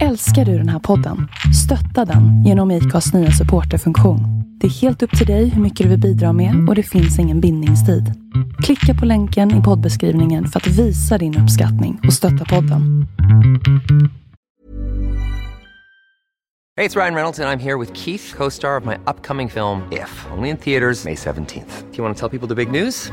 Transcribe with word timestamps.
Älskar 0.00 0.44
du 0.44 0.58
den 0.58 0.68
här 0.68 0.78
podden? 0.78 1.28
Stötta 1.64 2.12
den 2.12 2.44
genom 2.44 2.70
IKAs 2.70 3.14
nya 3.14 3.30
supporterfunktion. 3.30 4.20
Det 4.60 4.66
är 4.66 4.70
helt 4.70 5.02
upp 5.02 5.18
till 5.18 5.26
dig 5.26 5.48
hur 5.48 5.62
mycket 5.62 5.84
du 5.84 5.90
vill 5.90 6.00
bidra 6.00 6.32
med 6.32 6.68
och 6.68 6.74
det 6.74 6.82
finns 6.82 7.18
ingen 7.18 7.40
bindningstid. 7.40 8.12
Klicka 8.62 8.94
på 9.00 9.06
länken 9.06 9.60
i 9.60 9.62
poddbeskrivningen 9.62 10.46
för 10.46 10.60
att 10.60 10.66
visa 10.66 11.18
din 11.18 11.38
uppskattning 11.38 12.00
och 12.06 12.12
stötta 12.12 12.44
podden. 12.44 13.06
Hej, 16.76 16.88
det 16.88 16.96
är 16.96 17.00
Ryan 17.00 17.14
Reynolds 17.14 17.38
och 17.38 17.44
jag 17.44 17.52
är 17.52 17.58
här 17.58 17.78
med 17.78 17.96
Keith, 17.96 18.36
co-star 18.36 18.80
of 18.80 18.84
my 18.84 18.94
upcoming 18.94 19.50
film 19.50 19.80
If, 19.90 20.26
only 20.36 20.48
in 20.48 20.56
theaters 20.56 21.04
May 21.04 21.14
17th. 21.14 21.82
Do 21.90 21.96
you 21.96 22.04
want 22.04 22.18
to 22.18 22.28
tell 22.28 22.38
people 22.38 22.48
the 22.48 22.64
big 22.64 22.82
news? 22.82 23.12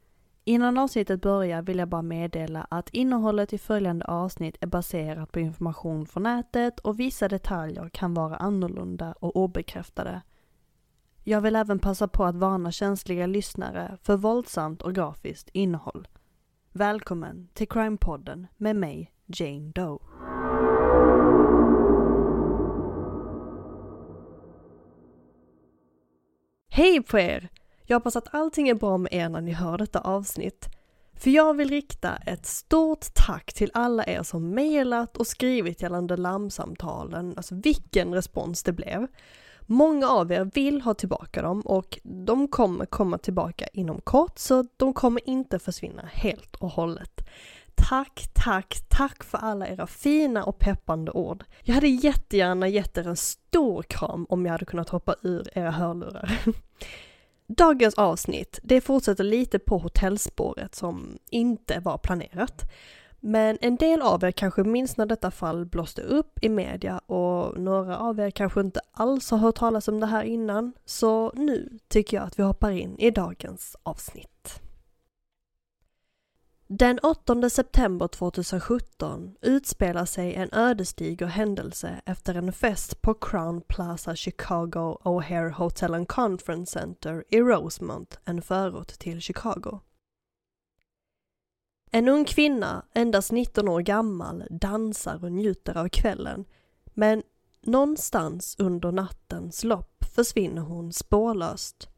Innan 0.43 0.77
avsnittet 0.77 1.21
börjar 1.21 1.61
vill 1.61 1.77
jag 1.77 1.87
bara 1.87 2.01
meddela 2.01 2.67
att 2.69 2.89
innehållet 2.89 3.53
i 3.53 3.57
följande 3.57 4.05
avsnitt 4.05 4.57
är 4.61 4.67
baserat 4.67 5.31
på 5.31 5.39
information 5.39 6.05
från 6.05 6.23
nätet 6.23 6.79
och 6.79 6.99
vissa 6.99 7.27
detaljer 7.27 7.89
kan 7.89 8.13
vara 8.13 8.35
annorlunda 8.35 9.13
och 9.19 9.35
obekräftade. 9.35 10.21
Jag 11.23 11.41
vill 11.41 11.55
även 11.55 11.79
passa 11.79 12.07
på 12.07 12.25
att 12.25 12.35
varna 12.35 12.71
känsliga 12.71 13.27
lyssnare 13.27 13.97
för 14.01 14.17
våldsamt 14.17 14.81
och 14.81 14.95
grafiskt 14.95 15.49
innehåll. 15.53 16.07
Välkommen 16.71 17.47
till 17.53 17.67
Crime-podden 17.67 18.47
med 18.57 18.75
mig, 18.75 19.11
Jane 19.25 19.71
Doe. 19.75 19.99
Hej 26.69 27.03
på 27.03 27.19
er! 27.19 27.49
Jag 27.91 27.95
hoppas 27.99 28.15
att 28.15 28.33
allting 28.33 28.69
är 28.69 28.73
bra 28.73 28.97
med 28.97 29.13
er 29.13 29.29
när 29.29 29.41
ni 29.41 29.51
hör 29.51 29.77
detta 29.77 29.99
avsnitt. 29.99 30.69
För 31.13 31.29
jag 31.29 31.53
vill 31.53 31.69
rikta 31.69 32.15
ett 32.15 32.45
stort 32.45 33.05
tack 33.13 33.53
till 33.53 33.71
alla 33.73 34.05
er 34.05 34.23
som 34.23 34.49
mejlat 34.49 35.17
och 35.17 35.27
skrivit 35.27 35.81
gällande 35.81 36.17
larmsamtalen, 36.17 37.33
alltså 37.37 37.55
vilken 37.55 38.13
respons 38.13 38.63
det 38.63 38.71
blev. 38.71 39.07
Många 39.61 40.07
av 40.07 40.31
er 40.31 40.51
vill 40.53 40.81
ha 40.81 40.93
tillbaka 40.93 41.41
dem 41.41 41.61
och 41.61 41.99
de 42.03 42.47
kommer 42.47 42.85
komma 42.85 43.17
tillbaka 43.17 43.67
inom 43.73 44.01
kort 44.01 44.39
så 44.39 44.65
de 44.77 44.93
kommer 44.93 45.29
inte 45.29 45.59
försvinna 45.59 46.09
helt 46.13 46.55
och 46.55 46.69
hållet. 46.69 47.27
Tack, 47.75 48.29
tack, 48.33 48.77
tack 48.89 49.23
för 49.23 49.37
alla 49.37 49.67
era 49.67 49.87
fina 49.87 50.43
och 50.43 50.59
peppande 50.59 51.11
ord. 51.11 51.43
Jag 51.63 51.75
hade 51.75 51.87
jättegärna 51.87 52.67
gett 52.67 52.97
er 52.97 53.07
en 53.07 53.17
stor 53.17 53.83
kram 53.83 54.25
om 54.29 54.45
jag 54.45 54.51
hade 54.51 54.65
kunnat 54.65 54.89
hoppa 54.89 55.15
ur 55.21 55.49
era 55.57 55.71
hörlurar. 55.71 56.39
Dagens 57.57 57.93
avsnitt, 57.93 58.59
det 58.63 58.81
fortsätter 58.81 59.23
lite 59.23 59.59
på 59.59 59.77
hotellspåret 59.77 60.75
som 60.75 61.17
inte 61.29 61.79
var 61.79 61.97
planerat. 61.97 62.71
Men 63.19 63.57
en 63.61 63.75
del 63.75 64.01
av 64.01 64.23
er 64.23 64.31
kanske 64.31 64.63
minns 64.63 64.97
när 64.97 65.05
detta 65.05 65.31
fall 65.31 65.65
blåste 65.65 66.01
upp 66.01 66.39
i 66.41 66.49
media 66.49 66.97
och 66.97 67.59
några 67.59 67.97
av 67.97 68.19
er 68.19 68.31
kanske 68.31 68.61
inte 68.61 68.79
alls 68.91 69.31
har 69.31 69.37
hört 69.37 69.55
talas 69.55 69.87
om 69.87 69.99
det 69.99 70.05
här 70.05 70.23
innan. 70.23 70.73
Så 70.85 71.31
nu 71.35 71.79
tycker 71.87 72.17
jag 72.17 72.25
att 72.25 72.39
vi 72.39 72.43
hoppar 72.43 72.71
in 72.71 72.99
i 72.99 73.11
dagens 73.11 73.75
avsnitt. 73.83 74.30
Den 76.73 76.99
8 77.03 77.49
september 77.49 78.07
2017 78.07 79.35
utspelar 79.41 80.05
sig 80.05 80.35
en 80.35 80.49
ödesdiger 80.51 81.25
händelse 81.27 82.01
efter 82.05 82.35
en 82.35 82.53
fest 82.53 83.01
på 83.01 83.13
Crown 83.13 83.61
Plaza 83.61 84.15
Chicago 84.15 84.97
O'Hare 85.03 85.49
Hotel 85.49 85.93
and 85.93 86.07
Conference 86.07 86.79
Center 86.79 87.23
i 87.29 87.41
Rosemont, 87.41 88.19
en 88.25 88.41
förort 88.41 88.87
till 88.87 89.21
Chicago. 89.21 89.79
En 91.91 92.07
ung 92.07 92.25
kvinna, 92.25 92.85
endast 92.93 93.31
19 93.31 93.67
år 93.67 93.81
gammal, 93.81 94.43
dansar 94.49 95.23
och 95.23 95.31
njuter 95.31 95.77
av 95.77 95.89
kvällen, 95.89 96.45
men 96.85 97.23
någonstans 97.61 98.55
under 98.59 98.91
nattens 98.91 99.63
lopp 99.63 100.05
försvinner 100.15 100.61
hon 100.61 100.93
spårlöst. 100.93 101.89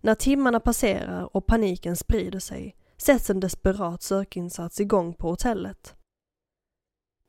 När 0.00 0.14
timmarna 0.14 0.60
passerar 0.60 1.36
och 1.36 1.46
paniken 1.46 1.96
sprider 1.96 2.38
sig 2.38 2.77
sätts 2.98 3.30
en 3.30 3.40
desperat 3.40 4.02
sökinsats 4.02 4.80
igång 4.80 5.14
på 5.14 5.30
hotellet. 5.30 5.94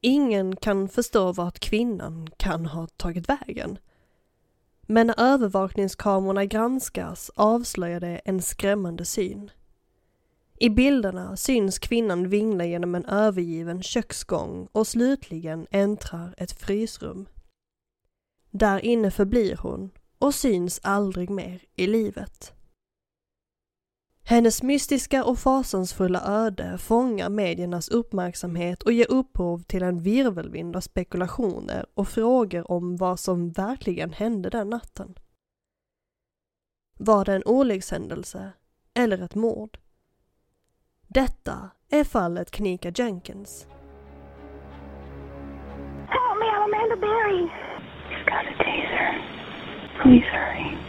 Ingen 0.02 0.56
kan 0.56 0.90
förstå 0.90 1.32
vart 1.32 1.60
kvinnan 1.60 2.28
kan 2.38 2.66
ha 2.66 2.88
tagit 2.88 3.30
vägen. 3.30 3.78
Men 4.82 5.08
när 5.08 5.20
övervakningskamerorna 5.20 6.46
granskas 6.46 7.32
avslöjar 7.36 8.00
det 8.00 8.22
en 8.26 8.42
skrämmande 8.42 9.06
syn. 9.06 9.52
I 10.62 10.70
bilderna 10.70 11.38
syns 11.38 11.80
kvinnan 11.80 12.30
vingla 12.30 12.66
genom 12.66 12.96
en 12.96 13.06
övergiven 13.06 13.84
köksgång 13.84 14.68
och 14.72 14.88
slutligen 14.88 15.68
äntrar 15.72 16.36
ett 16.38 16.52
frysrum. 16.52 17.30
Där 18.52 18.80
inne 18.80 19.12
förblir 19.12 19.58
hon 19.58 19.92
och 20.20 20.36
syns 20.36 20.80
aldrig 20.84 21.30
mer 21.30 21.62
i 21.76 21.88
livet. 21.88 22.54
Hennes 24.30 24.64
mystiska 24.64 25.24
och 25.24 25.40
fasansfulla 25.40 26.22
öde 26.26 26.78
fångar 26.78 27.30
mediernas 27.30 27.90
uppmärksamhet 27.90 28.84
och 28.84 28.92
ger 28.92 29.12
upphov 29.12 29.64
till 29.64 29.84
en 29.84 30.02
virvelvind 30.02 30.76
av 30.76 30.82
spekulationer 30.82 31.86
och 31.94 32.08
frågor 32.08 32.72
om 32.72 32.98
vad 32.98 33.20
som 33.20 33.52
verkligen 33.52 34.14
hände 34.14 34.50
den 34.50 34.70
natten. 34.70 35.16
Var 36.98 37.26
det 37.26 37.34
en 37.34 37.44
olyckshändelse 37.46 38.52
eller 38.94 39.24
ett 39.24 39.36
mord? 39.36 39.78
Detta 41.08 41.70
är 41.92 42.04
fallet 42.04 42.52
Knika 42.52 42.90
Jenkins. 42.96 43.68
Help 46.08 46.38
me, 46.40 46.46
I'm 46.46 46.64
Amanda 46.64 46.96
Berry. 46.96 47.44
He's 48.10 48.26
got 48.26 48.46
a 48.46 48.64
taser. 48.64 49.22
Please 50.04 50.26
hurry. 50.32 50.89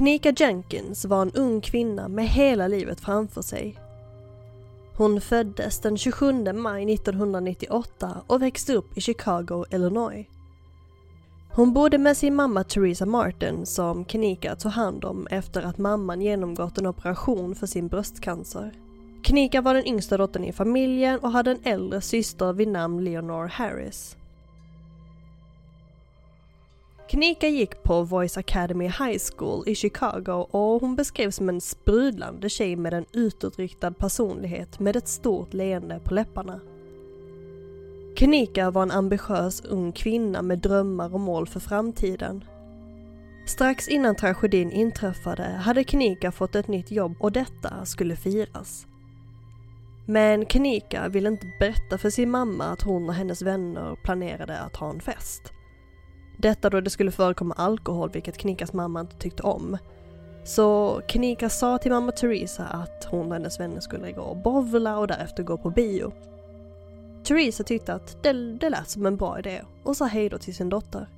Knika 0.00 0.32
Jenkins 0.32 1.04
var 1.04 1.22
en 1.22 1.32
ung 1.34 1.60
kvinna 1.60 2.08
med 2.08 2.28
hela 2.28 2.68
livet 2.68 3.00
framför 3.00 3.42
sig. 3.42 3.78
Hon 4.96 5.20
föddes 5.20 5.80
den 5.80 5.98
27 5.98 6.52
maj 6.52 6.94
1998 6.94 8.16
och 8.26 8.42
växte 8.42 8.74
upp 8.74 8.98
i 8.98 9.00
Chicago, 9.00 9.64
Illinois. 9.70 10.26
Hon 11.52 11.72
bodde 11.72 11.98
med 11.98 12.16
sin 12.16 12.34
mamma 12.34 12.64
Theresa 12.64 13.06
Martin 13.06 13.66
som 13.66 14.04
Knika 14.04 14.56
tog 14.56 14.72
hand 14.72 15.04
om 15.04 15.26
efter 15.26 15.62
att 15.62 15.78
mamman 15.78 16.20
genomgått 16.20 16.78
en 16.78 16.86
operation 16.86 17.54
för 17.54 17.66
sin 17.66 17.88
bröstcancer. 17.88 18.72
Knika 19.22 19.60
var 19.60 19.74
den 19.74 19.86
yngsta 19.86 20.16
dottern 20.16 20.44
i 20.44 20.52
familjen 20.52 21.18
och 21.18 21.32
hade 21.32 21.50
en 21.50 21.60
äldre 21.64 22.00
syster 22.00 22.52
vid 22.52 22.68
namn 22.68 23.04
Leonore 23.04 23.48
Harris. 23.48 24.16
Knika 27.10 27.48
gick 27.48 27.82
på 27.82 28.02
Voice 28.02 28.36
Academy 28.36 28.84
High 28.84 29.18
School 29.18 29.68
i 29.68 29.74
Chicago 29.74 30.46
och 30.50 30.80
hon 30.80 30.96
beskrevs 30.96 31.36
som 31.36 31.48
en 31.48 31.60
sprudlande 31.60 32.48
tjej 32.48 32.76
med 32.76 32.94
en 32.94 33.04
utåtriktad 33.12 33.90
personlighet 33.92 34.80
med 34.80 34.96
ett 34.96 35.08
stort 35.08 35.54
leende 35.54 36.00
på 36.04 36.14
läpparna. 36.14 36.60
Knika 38.16 38.70
var 38.70 38.82
en 38.82 38.90
ambitiös 38.90 39.60
ung 39.60 39.92
kvinna 39.92 40.42
med 40.42 40.58
drömmar 40.58 41.14
och 41.14 41.20
mål 41.20 41.46
för 41.46 41.60
framtiden. 41.60 42.44
Strax 43.46 43.88
innan 43.88 44.16
tragedin 44.16 44.72
inträffade 44.72 45.42
hade 45.42 45.84
Knika 45.84 46.32
fått 46.32 46.54
ett 46.54 46.68
nytt 46.68 46.90
jobb 46.90 47.16
och 47.20 47.32
detta 47.32 47.84
skulle 47.84 48.16
firas. 48.16 48.86
Men 50.06 50.46
Knika 50.46 51.08
ville 51.08 51.28
inte 51.28 51.52
berätta 51.58 51.98
för 51.98 52.10
sin 52.10 52.30
mamma 52.30 52.64
att 52.64 52.82
hon 52.82 53.08
och 53.08 53.14
hennes 53.14 53.42
vänner 53.42 53.96
planerade 54.04 54.58
att 54.58 54.76
ha 54.76 54.90
en 54.90 55.00
fest. 55.00 55.52
Detta 56.40 56.70
då 56.70 56.80
det 56.80 56.90
skulle 56.90 57.10
förekomma 57.10 57.54
alkohol 57.54 58.10
vilket 58.10 58.38
Knikas 58.38 58.72
mamma 58.72 59.00
inte 59.00 59.16
tyckte 59.16 59.42
om. 59.42 59.78
Så 60.44 61.00
Knika 61.08 61.48
sa 61.48 61.78
till 61.78 61.92
mamma 61.92 62.12
Teresa 62.12 62.66
att 62.66 63.04
hon 63.10 63.26
och 63.26 63.32
hennes 63.32 63.60
vänner 63.60 63.80
skulle 63.80 64.12
gå 64.12 64.22
och 64.22 64.36
bowla 64.36 64.98
och 64.98 65.06
därefter 65.06 65.42
gå 65.42 65.56
på 65.56 65.70
bio. 65.70 66.12
Teresa 67.24 67.64
tyckte 67.64 67.94
att 67.94 68.22
det, 68.22 68.32
det 68.32 68.70
lät 68.70 68.88
som 68.88 69.06
en 69.06 69.16
bra 69.16 69.38
idé 69.38 69.62
och 69.82 69.96
sa 69.96 70.04
hejdå 70.04 70.38
till 70.38 70.54
sin 70.54 70.68
dotter. 70.68 71.08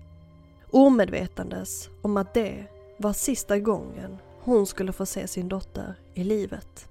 Omedvetandes 0.70 1.88
om 2.02 2.16
att 2.16 2.34
det 2.34 2.64
var 2.96 3.12
sista 3.12 3.58
gången 3.58 4.18
hon 4.40 4.66
skulle 4.66 4.92
få 4.92 5.06
se 5.06 5.28
sin 5.28 5.48
dotter 5.48 5.94
i 6.14 6.24
livet. 6.24 6.88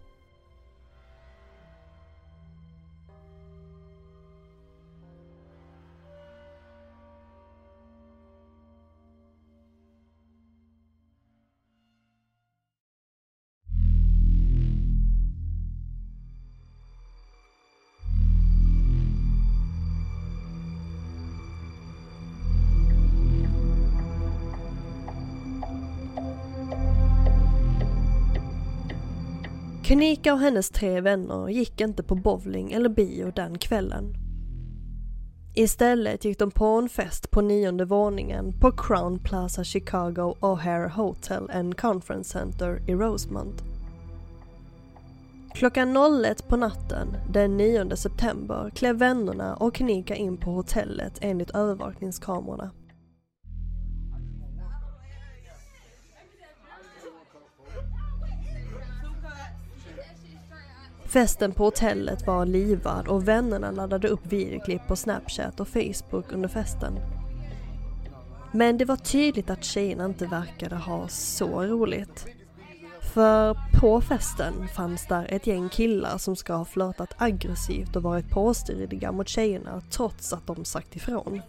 Kanika 29.92 30.34
och 30.34 30.40
hennes 30.40 30.70
tre 30.70 31.02
vänner 31.02 31.50
gick 31.50 31.82
inte 31.82 32.04
på 32.04 32.16
bowling 32.16 32.72
eller 32.72 32.90
bio 32.90 33.32
den 33.36 33.58
kvällen. 33.58 34.14
Istället 35.56 36.26
gick 36.26 36.40
de 36.40 36.52
på 36.52 36.66
en 36.66 36.90
fest 36.90 37.32
på 37.32 37.42
nionde 37.42 37.86
våningen 37.86 38.60
på 38.60 38.72
Crown 38.72 39.20
Plaza 39.20 39.64
Chicago 39.64 40.36
O'Hare 40.40 40.90
Hotel 40.90 41.50
and 41.54 41.80
Conference 41.80 42.30
Center 42.40 42.82
i 42.88 42.94
Rosemont. 42.94 43.64
Klockan 45.54 45.98
01 46.26 46.48
på 46.48 46.58
natten 46.58 47.08
den 47.30 47.58
9 47.58 47.96
september 47.96 48.72
klev 48.76 48.96
vännerna 48.96 49.56
och 49.56 49.76
Kanika 49.76 50.16
in 50.16 50.38
på 50.38 50.52
hotellet 50.52 51.14
enligt 51.22 51.52
övervakningskamerorna. 51.52 52.72
Festen 61.12 61.52
på 61.52 61.64
hotellet 61.64 62.28
var 62.28 62.46
livad 62.46 63.08
och 63.08 63.28
vännerna 63.28 63.72
laddade 63.72 64.08
upp 64.08 64.26
videoklipp 64.26 64.88
på 64.88 64.96
Snapchat 64.96 65.60
och 65.60 65.68
Facebook 65.68 66.32
under 66.32 66.50
festen. 66.50 66.94
Men 68.52 68.78
det 68.78 68.86
var 68.86 68.96
tydligt 68.96 69.50
att 69.50 69.64
tjejerna 69.64 70.06
inte 70.06 70.26
verkade 70.26 70.76
ha 70.76 71.08
så 71.08 71.64
roligt. 71.64 72.26
För 73.14 73.58
på 73.80 74.02
festen 74.02 74.68
fanns 74.68 75.08
där 75.08 75.28
ett 75.30 75.48
gäng 75.48 75.70
killar 75.70 76.18
som 76.18 76.36
ska 76.36 76.54
ha 76.54 76.66
flörtat 76.66 77.14
aggressivt 77.18 77.96
och 77.96 78.04
varit 78.04 78.30
påstridiga 78.30 79.12
mot 79.12 79.28
tjejerna 79.28 79.82
trots 79.90 80.34
att 80.34 80.48
de 80.48 80.66
sagt 80.66 80.96
ifrån. 80.96 81.42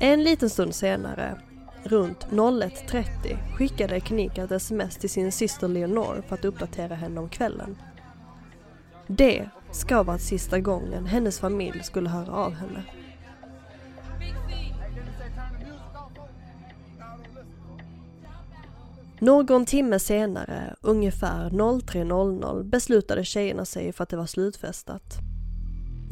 En 0.00 0.24
liten 0.24 0.50
stund 0.50 0.74
senare 0.74 1.38
Runt 1.84 2.26
01.30 2.30 3.56
skickade 3.56 4.00
Kenika 4.00 4.42
ett 4.44 4.52
sms 4.52 4.96
till 4.96 5.10
sin 5.10 5.32
syster 5.32 5.68
Leonor 5.68 6.22
för 6.28 6.34
att 6.34 6.44
uppdatera 6.44 6.94
henne 6.94 7.20
om 7.20 7.28
kvällen. 7.28 7.76
Det 9.06 9.48
ska 9.72 10.02
vara 10.02 10.18
sista 10.18 10.60
gången 10.60 11.06
hennes 11.06 11.40
familj 11.40 11.82
skulle 11.82 12.08
höra 12.08 12.32
av 12.32 12.52
henne. 12.52 12.84
Någon 19.18 19.66
timme 19.66 19.98
senare, 19.98 20.76
ungefär 20.80 21.50
03.00, 21.50 22.62
beslutade 22.62 23.24
tjejerna 23.24 23.64
sig 23.64 23.92
för 23.92 24.02
att 24.02 24.08
det 24.08 24.16
var 24.16 24.26
slutfestat. 24.26 25.23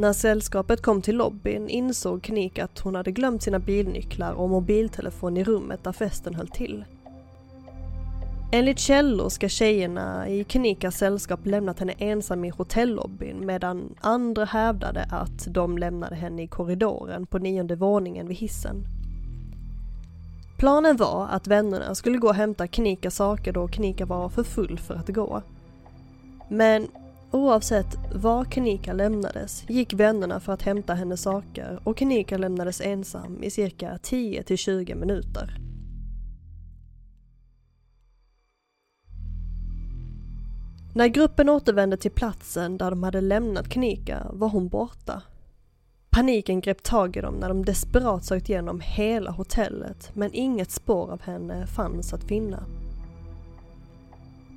När 0.03 0.13
sällskapet 0.13 0.83
kom 0.83 1.03
till 1.03 1.17
lobbyn 1.17 1.69
insåg 1.69 2.23
Knik 2.23 2.59
att 2.59 2.79
hon 2.79 2.95
hade 2.95 3.13
glömt 3.13 3.43
sina 3.43 3.59
bilnycklar 3.59 4.33
och 4.33 4.51
mobiltelefon 4.51 5.37
i 5.37 5.45
rummet 5.45 5.85
där 5.85 5.93
festen 5.93 6.35
höll 6.35 6.49
till. 6.49 6.85
Enligt 8.53 8.79
källor 8.79 9.29
ska 9.29 9.49
tjejerna 9.49 10.29
i 10.29 10.45
Knikas 10.45 10.97
sällskap 10.97 11.47
lämnat 11.47 11.79
henne 11.79 11.93
ensam 11.99 12.45
i 12.45 12.49
hotellobbyn 12.49 13.47
medan 13.47 13.95
andra 14.01 14.45
hävdade 14.45 15.07
att 15.11 15.47
de 15.47 15.79
lämnade 15.79 16.15
henne 16.15 16.43
i 16.43 16.49
korridoren 16.49 17.27
på 17.27 17.39
nionde 17.39 17.77
våningen 17.77 18.29
vid 18.29 18.37
hissen. 18.37 18.85
Planen 20.59 20.97
var 20.97 21.29
att 21.31 21.47
vännerna 21.47 21.95
skulle 21.95 22.19
gå 22.19 22.29
och 22.29 22.35
hämta 22.35 22.67
Knika 22.67 23.11
saker 23.11 23.53
då 23.53 23.69
Knika 23.69 24.07
var 24.07 24.29
för 24.29 24.43
full 24.45 24.79
för 24.79 24.95
att 24.95 25.09
gå. 25.09 25.43
Men 26.49 26.89
Oavsett 27.33 27.99
var 28.15 28.45
Kenika 28.45 28.93
lämnades 28.93 29.65
gick 29.69 29.93
vännerna 29.93 30.41
för 30.41 30.53
att 30.53 30.63
hämta 30.63 30.95
hennes 30.95 31.23
saker 31.23 31.81
och 31.85 31.99
Kenika 31.99 32.39
lämnades 32.39 32.81
ensam 32.81 33.43
i 33.43 33.51
cirka 33.51 33.99
10 34.03 34.43
till 34.43 34.59
20 34.59 34.95
minuter. 34.95 35.57
När 40.95 41.07
gruppen 41.09 41.49
återvände 41.49 41.97
till 41.97 42.11
platsen 42.11 42.79
där 42.79 42.91
de 42.91 43.03
hade 43.03 43.21
lämnat 43.21 43.73
Kenika 43.73 44.27
var 44.33 44.49
hon 44.49 44.69
borta. 44.69 45.23
Paniken 46.11 46.61
grep 46.61 46.83
tag 46.83 47.17
i 47.17 47.21
dem 47.21 47.35
när 47.35 47.49
de 47.49 47.65
desperat 47.65 48.25
sökt 48.25 48.49
igenom 48.49 48.81
hela 48.81 49.31
hotellet 49.31 50.11
men 50.15 50.31
inget 50.33 50.71
spår 50.71 51.11
av 51.11 51.23
henne 51.23 51.67
fanns 51.67 52.13
att 52.13 52.25
finna. 52.25 52.67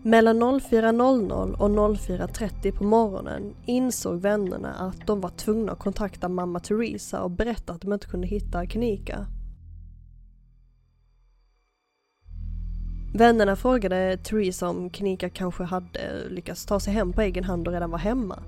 Mellan 0.07 0.43
04.00 0.43 1.53
och 1.53 1.69
04.30 1.69 2.71
på 2.71 2.83
morgonen 2.83 3.55
insåg 3.65 4.21
vännerna 4.21 4.73
att 4.73 5.07
de 5.07 5.21
var 5.21 5.29
tvungna 5.29 5.71
att 5.71 5.79
kontakta 5.79 6.29
mamma 6.29 6.59
Teresa 6.59 7.23
och 7.23 7.31
berätta 7.31 7.73
att 7.73 7.81
de 7.81 7.93
inte 7.93 8.07
kunde 8.07 8.27
hitta 8.27 8.65
Kanika. 8.65 9.27
Vännerna 13.13 13.55
frågade 13.55 14.17
Teresa 14.17 14.69
om 14.69 14.89
Kanika 14.89 15.29
kanske 15.29 15.63
hade 15.63 16.29
lyckats 16.29 16.65
ta 16.65 16.79
sig 16.79 16.93
hem 16.93 17.13
på 17.13 17.21
egen 17.21 17.43
hand 17.43 17.67
och 17.67 17.74
redan 17.74 17.91
var 17.91 18.00
hemma. 18.00 18.39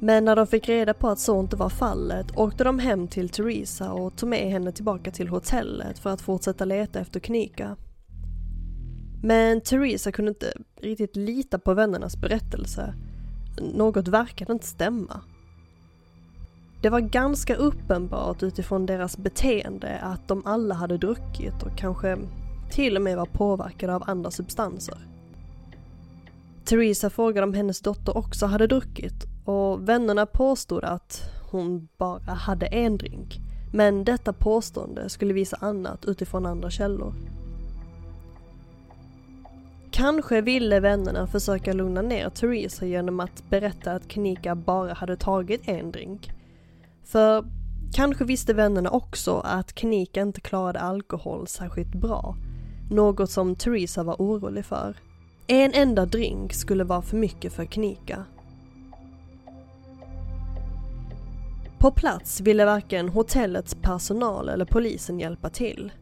Men 0.00 0.24
när 0.24 0.36
de 0.36 0.46
fick 0.46 0.68
reda 0.68 0.94
på 0.94 1.08
att 1.08 1.18
så 1.18 1.40
inte 1.40 1.56
var 1.56 1.68
fallet 1.68 2.26
åkte 2.36 2.64
de 2.64 2.78
hem 2.78 3.08
till 3.08 3.28
Teresa 3.28 3.92
och 3.92 4.16
tog 4.16 4.28
med 4.28 4.50
henne 4.50 4.72
tillbaka 4.72 5.10
till 5.10 5.28
hotellet 5.28 5.98
för 5.98 6.10
att 6.10 6.20
fortsätta 6.20 6.64
leta 6.64 7.00
efter 7.00 7.20
Kanika. 7.20 7.76
Men 9.22 9.60
Theresa 9.60 10.12
kunde 10.12 10.28
inte 10.28 10.52
riktigt 10.80 11.16
lita 11.16 11.58
på 11.58 11.74
vännernas 11.74 12.16
berättelse. 12.16 12.94
Något 13.74 14.08
verkade 14.08 14.52
inte 14.52 14.66
stämma. 14.66 15.20
Det 16.82 16.90
var 16.90 17.00
ganska 17.00 17.56
uppenbart 17.56 18.42
utifrån 18.42 18.86
deras 18.86 19.18
beteende 19.18 19.98
att 19.98 20.28
de 20.28 20.46
alla 20.46 20.74
hade 20.74 20.98
druckit 20.98 21.62
och 21.62 21.78
kanske 21.78 22.18
till 22.70 22.96
och 22.96 23.02
med 23.02 23.16
var 23.16 23.26
påverkade 23.26 23.94
av 23.94 24.02
andra 24.06 24.30
substanser. 24.30 24.98
Theresa 26.64 27.10
frågade 27.10 27.46
om 27.46 27.54
hennes 27.54 27.80
dotter 27.80 28.16
också 28.16 28.46
hade 28.46 28.66
druckit 28.66 29.26
och 29.44 29.88
vännerna 29.88 30.26
påstod 30.26 30.84
att 30.84 31.30
hon 31.50 31.88
bara 31.98 32.32
hade 32.32 32.66
en 32.66 32.98
drink. 32.98 33.40
Men 33.72 34.04
detta 34.04 34.32
påstående 34.32 35.08
skulle 35.08 35.34
visa 35.34 35.56
annat 35.60 36.04
utifrån 36.04 36.46
andra 36.46 36.70
källor. 36.70 37.14
Kanske 39.98 40.40
ville 40.40 40.80
vännerna 40.80 41.26
försöka 41.26 41.72
lugna 41.72 42.02
ner 42.02 42.30
Theresa 42.30 42.86
genom 42.86 43.20
att 43.20 43.50
berätta 43.50 43.92
att 43.92 44.08
Knika 44.08 44.54
bara 44.54 44.92
hade 44.92 45.16
tagit 45.16 45.68
en 45.68 45.92
drink. 45.92 46.30
För 47.04 47.44
kanske 47.94 48.24
visste 48.24 48.54
vännerna 48.54 48.90
också 48.90 49.38
att 49.44 49.72
Knika 49.72 50.22
inte 50.22 50.40
klarade 50.40 50.80
alkohol 50.80 51.46
särskilt 51.46 51.94
bra. 51.94 52.36
Något 52.90 53.30
som 53.30 53.56
Theresa 53.56 54.02
var 54.02 54.16
orolig 54.18 54.64
för. 54.64 54.96
En 55.46 55.72
enda 55.74 56.06
drink 56.06 56.54
skulle 56.54 56.84
vara 56.84 57.02
för 57.02 57.16
mycket 57.16 57.52
för 57.52 57.64
Knika. 57.64 58.24
På 61.78 61.90
plats 61.90 62.40
ville 62.40 62.64
varken 62.64 63.08
hotellets 63.08 63.74
personal 63.74 64.48
eller 64.48 64.64
polisen 64.64 65.20
hjälpa 65.20 65.50
till. 65.50 65.92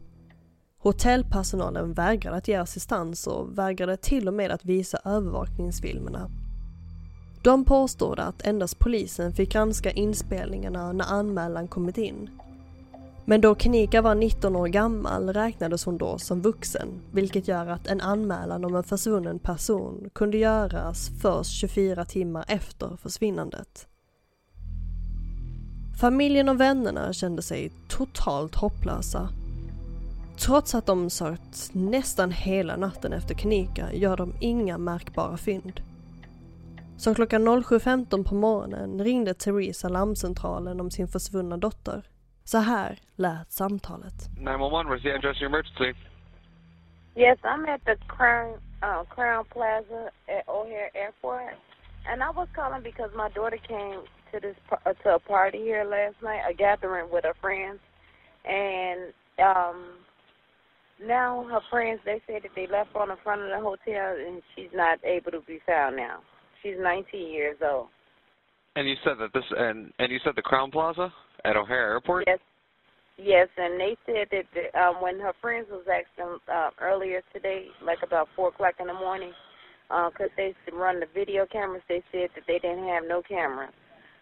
Hotellpersonalen 0.79 1.93
vägrade 1.93 2.37
att 2.37 2.47
ge 2.47 2.55
assistans 2.55 3.27
och 3.27 3.57
vägrade 3.57 3.97
till 3.97 4.27
och 4.27 4.33
med 4.33 4.51
att 4.51 4.65
visa 4.65 4.99
övervakningsfilmerna. 5.05 6.29
De 7.43 7.65
påstod 7.65 8.19
att 8.19 8.47
endast 8.47 8.79
polisen 8.79 9.33
fick 9.33 9.51
granska 9.51 9.91
inspelningarna 9.91 10.91
när 10.91 11.05
anmälan 11.05 11.67
kommit 11.67 11.97
in. 11.97 12.29
Men 13.25 13.41
då 13.41 13.55
Kenika 13.55 14.01
var 14.01 14.15
19 14.15 14.55
år 14.55 14.67
gammal 14.67 15.33
räknades 15.33 15.85
hon 15.85 15.97
då 15.97 16.17
som 16.17 16.41
vuxen, 16.41 17.01
vilket 17.11 17.47
gör 17.47 17.67
att 17.67 17.87
en 17.87 18.01
anmälan 18.01 18.65
om 18.65 18.75
en 18.75 18.83
försvunnen 18.83 19.39
person 19.39 20.09
kunde 20.13 20.37
göras 20.37 21.11
först 21.21 21.51
24 21.51 22.05
timmar 22.05 22.45
efter 22.47 22.97
försvinnandet. 22.97 23.87
Familjen 25.99 26.49
och 26.49 26.59
vännerna 26.59 27.13
kände 27.13 27.41
sig 27.41 27.71
totalt 27.87 28.55
hopplösa. 28.55 29.29
Trots 30.45 30.75
att 30.75 30.85
de 30.85 31.09
sökt 31.09 31.73
nästan 31.73 32.31
hela 32.31 32.75
natten 32.75 33.13
efter 33.13 33.35
Kenika 33.35 33.93
gör 33.93 34.17
de 34.17 34.33
inga 34.39 34.77
märkbara 34.77 35.37
fynd. 35.37 35.81
Så 36.97 37.15
klockan 37.15 37.47
07.15 37.47 38.23
på 38.29 38.35
morgonen 38.35 39.03
ringde 39.03 39.33
Theresa 39.33 39.89
larmcentralen 39.89 40.81
om 40.81 40.91
sin 40.91 41.07
försvunna 41.07 41.57
dotter. 41.57 42.03
Så 42.43 42.57
här 42.57 42.99
lät 43.15 43.51
samtalet. 43.51 44.29
911, 44.39 44.89
where's 44.89 45.03
the 45.03 45.15
address 45.15 45.35
of 45.35 45.41
your 45.41 45.49
emergency? 45.49 45.99
Yes, 47.15 47.39
I'm 47.43 47.73
at 47.75 47.81
the 47.85 47.95
Crown 48.07 48.59
uh, 48.83 49.03
Crown 49.15 49.45
Plaza 49.45 50.11
at 50.27 50.43
O'Hare 50.47 50.91
Airport, 50.93 51.53
and 52.05 52.21
I 52.23 52.29
was 52.39 52.47
calling 52.55 52.83
because 52.83 53.11
my 53.15 53.29
daughter 53.29 53.57
came 53.67 53.99
to 54.31 54.39
this 54.39 54.55
par- 54.69 54.81
uh, 54.85 54.93
to 55.03 55.15
a 55.15 55.19
party 55.19 55.57
here 55.57 55.83
last 55.83 56.21
night, 56.21 56.41
a 56.49 56.53
gathering 56.53 57.09
with 57.11 57.23
her 57.23 57.35
friends, 57.41 57.79
and 58.45 59.13
um, 59.39 59.77
now 61.03 61.45
her 61.49 61.59
friends 61.69 61.99
they 62.05 62.21
said 62.27 62.43
that 62.43 62.51
they 62.55 62.67
left 62.67 62.95
on 62.95 63.09
the 63.09 63.17
front 63.23 63.41
of 63.41 63.49
the 63.49 63.59
hotel, 63.59 64.15
and 64.17 64.41
she's 64.55 64.71
not 64.73 64.99
able 65.03 65.31
to 65.31 65.41
be 65.41 65.59
found 65.65 65.95
now. 65.95 66.19
She's 66.63 66.75
19 66.79 67.31
years 67.31 67.57
old. 67.61 67.87
And 68.75 68.87
you 68.87 68.95
said 69.03 69.15
that 69.19 69.33
this, 69.33 69.43
and 69.57 69.91
and 69.99 70.11
you 70.11 70.19
said 70.23 70.33
the 70.35 70.41
Crown 70.41 70.71
Plaza 70.71 71.11
at 71.45 71.55
O'Hare 71.55 71.91
Airport. 71.91 72.25
Yes. 72.27 72.39
Yes, 73.19 73.47
and 73.57 73.79
they 73.81 73.97
said 74.05 74.27
that 74.29 74.45
the, 74.53 74.79
um, 74.79 75.01
when 75.01 75.19
her 75.19 75.33
friends 75.41 75.65
was 75.71 75.83
asking 75.89 76.37
uh, 76.53 76.69
earlier 76.79 77.21
today, 77.33 77.65
like 77.83 77.97
about 78.03 78.27
four 78.35 78.49
o'clock 78.49 78.75
in 78.79 78.85
the 78.85 78.93
morning, 78.93 79.33
because 79.89 80.29
they 80.37 80.53
run 80.71 80.99
the 80.99 81.07
video 81.15 81.47
cameras, 81.51 81.81
they 81.89 82.03
said 82.11 82.29
that 82.35 82.43
they 82.47 82.59
didn't 82.59 82.87
have 82.87 83.03
no 83.07 83.23
cameras. 83.27 83.73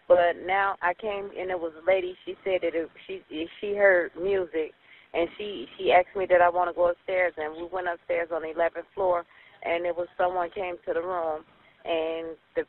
But 0.08 0.36
now 0.46 0.76
I 0.82 0.94
came 0.94 1.30
and 1.38 1.50
it 1.50 1.58
was 1.58 1.72
a 1.76 1.86
lady. 1.86 2.16
She 2.24 2.36
said 2.44 2.60
that 2.62 2.74
it, 2.74 2.88
she 3.06 3.20
she 3.60 3.74
heard 3.74 4.12
music, 4.20 4.72
and 5.16 5.28
she 5.38 5.66
she 5.76 5.92
asked 5.92 6.14
me 6.14 6.26
that 6.28 6.42
I 6.42 6.50
want 6.50 6.70
to 6.70 6.74
go 6.74 6.90
upstairs, 6.90 7.32
and 7.36 7.56
we 7.56 7.68
went 7.72 7.88
upstairs 7.88 8.28
on 8.32 8.42
the 8.42 8.48
11th 8.48 8.84
floor, 8.94 9.24
and 9.64 9.86
it 9.86 9.96
was 9.96 10.08
someone 10.18 10.50
came 10.50 10.76
to 10.86 10.92
the 10.92 11.00
room, 11.00 11.42
and 11.84 12.36
the 12.54 12.64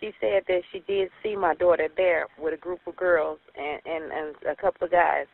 she 0.00 0.10
said 0.20 0.42
that 0.48 0.60
she 0.72 0.80
did 0.86 1.08
see 1.22 1.36
my 1.36 1.54
daughter 1.54 1.88
there 1.96 2.26
with 2.38 2.52
a 2.52 2.56
group 2.56 2.80
of 2.86 2.96
girls 2.96 3.38
and 3.56 3.80
and, 3.86 4.12
and 4.12 4.34
a 4.50 4.56
couple 4.60 4.86
of 4.86 4.90
guys, 4.90 5.26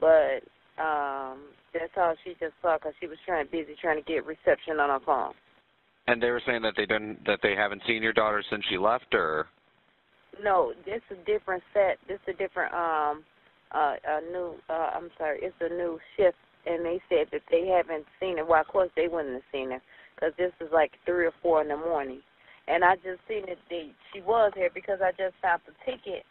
but 0.00 0.44
um 0.78 1.40
that's 1.72 1.92
all 1.96 2.14
she 2.22 2.32
just 2.38 2.54
saw 2.60 2.76
because 2.76 2.92
she 3.00 3.06
was 3.06 3.18
trying 3.24 3.46
busy 3.50 3.74
trying 3.80 3.96
to 3.96 4.04
get 4.04 4.26
reception 4.26 4.78
on 4.78 4.90
her 4.90 5.00
phone. 5.04 5.32
And 6.06 6.22
they 6.22 6.30
were 6.30 6.42
saying 6.44 6.62
that 6.62 6.74
they 6.76 6.84
didn't, 6.84 7.24
that 7.26 7.38
they 7.42 7.54
haven't 7.54 7.82
seen 7.86 8.02
your 8.02 8.12
daughter 8.12 8.42
since 8.50 8.64
she 8.68 8.76
left, 8.76 9.14
or 9.14 9.46
No, 10.42 10.72
this 10.84 11.00
is 11.10 11.18
a 11.22 11.24
different 11.24 11.62
set. 11.72 11.96
This 12.08 12.18
is 12.26 12.34
a 12.34 12.38
different 12.38 12.74
um 12.74 13.24
uh 13.74 13.94
a 14.06 14.20
new 14.32 14.54
uh 14.68 14.90
I'm 14.94 15.10
sorry, 15.18 15.38
it's 15.42 15.56
a 15.60 15.68
new 15.68 15.98
shift 16.16 16.36
and 16.66 16.84
they 16.84 17.00
said 17.08 17.26
that 17.32 17.42
they 17.50 17.66
haven't 17.66 18.06
seen 18.20 18.38
her. 18.38 18.44
Well, 18.44 18.60
of 18.60 18.68
course 18.68 18.90
they 18.96 19.08
wouldn't 19.08 19.34
have 19.34 19.42
seen 19.52 19.70
her 19.70 19.82
because 20.14 20.32
this 20.38 20.52
is 20.60 20.72
like 20.72 20.92
three 21.04 21.26
or 21.26 21.32
four 21.42 21.62
in 21.62 21.68
the 21.68 21.76
morning. 21.76 22.20
And 22.68 22.84
I 22.84 22.94
just 22.96 23.20
seen 23.28 23.42
that 23.48 23.58
they 23.68 23.90
she 24.12 24.20
was 24.20 24.52
here 24.54 24.70
because 24.72 24.98
I 25.02 25.10
just 25.12 25.34
found 25.42 25.62
the 25.66 25.72
ticket 25.84 26.24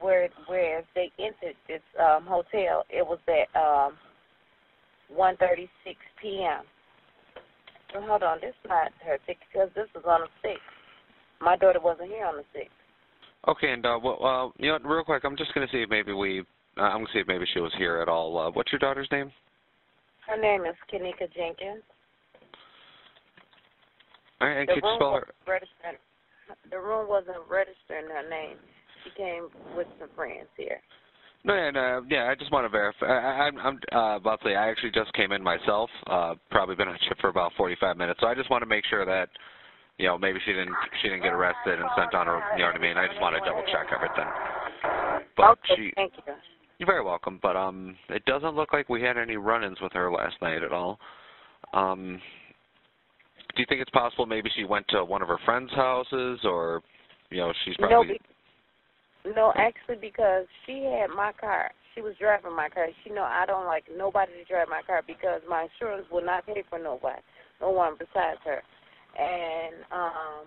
where 0.00 0.28
where 0.46 0.82
they 0.94 1.10
entered 1.18 1.56
this 1.68 1.82
um 2.00 2.24
hotel. 2.26 2.84
It 2.90 3.06
was 3.06 3.18
at 3.28 3.48
um 3.60 3.94
1:36 5.14 5.68
p.m. 6.20 6.64
So 7.92 8.00
hold 8.00 8.22
on, 8.22 8.38
this 8.40 8.50
is 8.50 8.68
not 8.68 8.90
her 9.06 9.18
ticket 9.26 9.42
because 9.52 9.68
this 9.74 9.86
was 9.94 10.04
on 10.06 10.22
the 10.22 10.28
sixth. 10.42 10.62
My 11.40 11.56
daughter 11.56 11.80
wasn't 11.80 12.08
here 12.08 12.26
on 12.26 12.36
the 12.36 12.44
sixth. 12.52 12.72
okay? 13.46 13.72
And 13.72 13.84
uh, 13.84 13.98
well, 14.02 14.24
uh, 14.24 14.62
you 14.62 14.70
know, 14.70 14.78
real 14.84 15.04
quick, 15.04 15.24
I'm 15.24 15.36
just 15.36 15.54
gonna 15.54 15.68
see 15.70 15.82
if 15.82 15.90
maybe 15.90 16.12
we, 16.12 16.42
uh, 16.78 16.82
I'm 16.82 16.98
gonna 16.98 17.08
see 17.12 17.20
if 17.20 17.26
maybe 17.26 17.46
she 17.52 17.60
was 17.60 17.72
here 17.78 18.00
at 18.00 18.08
all. 18.08 18.38
Uh, 18.38 18.50
what's 18.50 18.72
your 18.72 18.78
daughter's 18.78 19.08
name? 19.10 19.32
Her 20.26 20.40
name 20.40 20.64
is 20.66 20.74
Kenika 20.92 21.32
Jenkins. 21.34 21.82
All 24.40 24.48
right, 24.48 24.58
and 24.58 24.68
The 24.68 24.74
could 24.74 24.84
you 24.84 24.94
spell 24.96 25.14
her? 25.14 25.26
The 26.70 26.78
room 26.78 27.08
wasn't 27.08 27.38
registering 27.48 28.06
her 28.10 28.28
name. 28.28 28.56
She 29.02 29.10
came 29.16 29.48
with 29.76 29.86
some 29.98 30.08
friends 30.14 30.48
here. 30.56 30.80
No, 31.44 31.54
yeah, 31.54 31.70
no, 31.70 32.04
yeah. 32.10 32.28
I 32.28 32.34
just 32.34 32.50
want 32.50 32.64
to 32.64 32.68
verify. 32.68 33.06
I, 33.06 33.46
I'm, 33.46 33.58
I'm 33.58 33.78
uh, 33.94 34.16
about 34.16 34.40
to 34.42 34.48
say 34.48 34.56
I 34.56 34.68
actually 34.68 34.90
just 34.90 35.12
came 35.14 35.30
in 35.30 35.42
myself. 35.42 35.88
Uh, 36.08 36.34
probably 36.50 36.74
been 36.74 36.88
on 36.88 36.98
shift 37.08 37.20
for 37.20 37.28
about 37.28 37.52
45 37.56 37.96
minutes, 37.96 38.18
so 38.20 38.26
I 38.26 38.34
just 38.34 38.50
want 38.50 38.62
to 38.62 38.66
make 38.66 38.84
sure 38.90 39.06
that, 39.06 39.28
you 39.98 40.06
know, 40.06 40.18
maybe 40.18 40.40
she 40.44 40.52
didn't 40.52 40.74
she 41.00 41.08
didn't 41.08 41.22
get 41.22 41.32
arrested 41.32 41.78
and 41.78 41.88
sent 41.96 42.14
on 42.14 42.26
her. 42.26 42.42
You 42.56 42.64
know 42.64 42.74
what 42.74 42.76
I 42.76 42.82
mean? 42.82 42.96
I 42.98 43.06
just 43.06 43.20
want 43.20 43.36
to 43.36 43.40
double 43.48 43.62
check 43.70 43.86
everything. 43.94 44.26
But 45.36 45.50
okay, 45.50 45.74
she, 45.76 45.92
thank 45.94 46.12
you. 46.26 46.34
You're 46.78 46.86
very 46.86 47.04
welcome. 47.04 47.38
But 47.42 47.56
um, 47.56 47.96
it 48.08 48.24
doesn't 48.24 48.54
look 48.54 48.72
like 48.72 48.88
we 48.88 49.02
had 49.02 49.16
any 49.16 49.36
run-ins 49.36 49.80
with 49.80 49.92
her 49.92 50.10
last 50.10 50.34
night 50.42 50.62
at 50.62 50.72
all. 50.72 50.98
Um, 51.72 52.20
do 53.54 53.62
you 53.62 53.66
think 53.68 53.80
it's 53.80 53.90
possible 53.90 54.26
maybe 54.26 54.50
she 54.54 54.64
went 54.64 54.86
to 54.88 55.04
one 55.04 55.22
of 55.22 55.28
her 55.28 55.38
friends' 55.44 55.72
houses, 55.74 56.40
or, 56.44 56.82
you 57.30 57.38
know, 57.38 57.52
she's 57.64 57.74
No, 57.78 57.88
probably. 57.88 58.20
be, 59.24 59.32
no, 59.34 59.52
actually, 59.56 59.96
because 60.00 60.44
she 60.66 60.84
had 60.84 61.08
my 61.08 61.32
car. 61.40 61.70
She 61.94 62.02
was 62.02 62.14
driving 62.20 62.54
my 62.54 62.68
car. 62.68 62.88
She 63.02 63.10
know 63.10 63.22
I 63.22 63.44
don't 63.46 63.64
like 63.64 63.84
nobody 63.96 64.32
to 64.32 64.44
drive 64.44 64.68
my 64.68 64.82
car 64.86 65.00
because 65.06 65.40
my 65.48 65.66
insurance 65.66 66.06
will 66.12 66.24
not 66.24 66.46
pay 66.46 66.62
for 66.68 66.78
nobody, 66.78 67.22
no 67.60 67.70
one 67.70 67.94
besides 67.98 68.38
her. 68.44 68.60
And 69.18 69.76
um, 69.90 70.44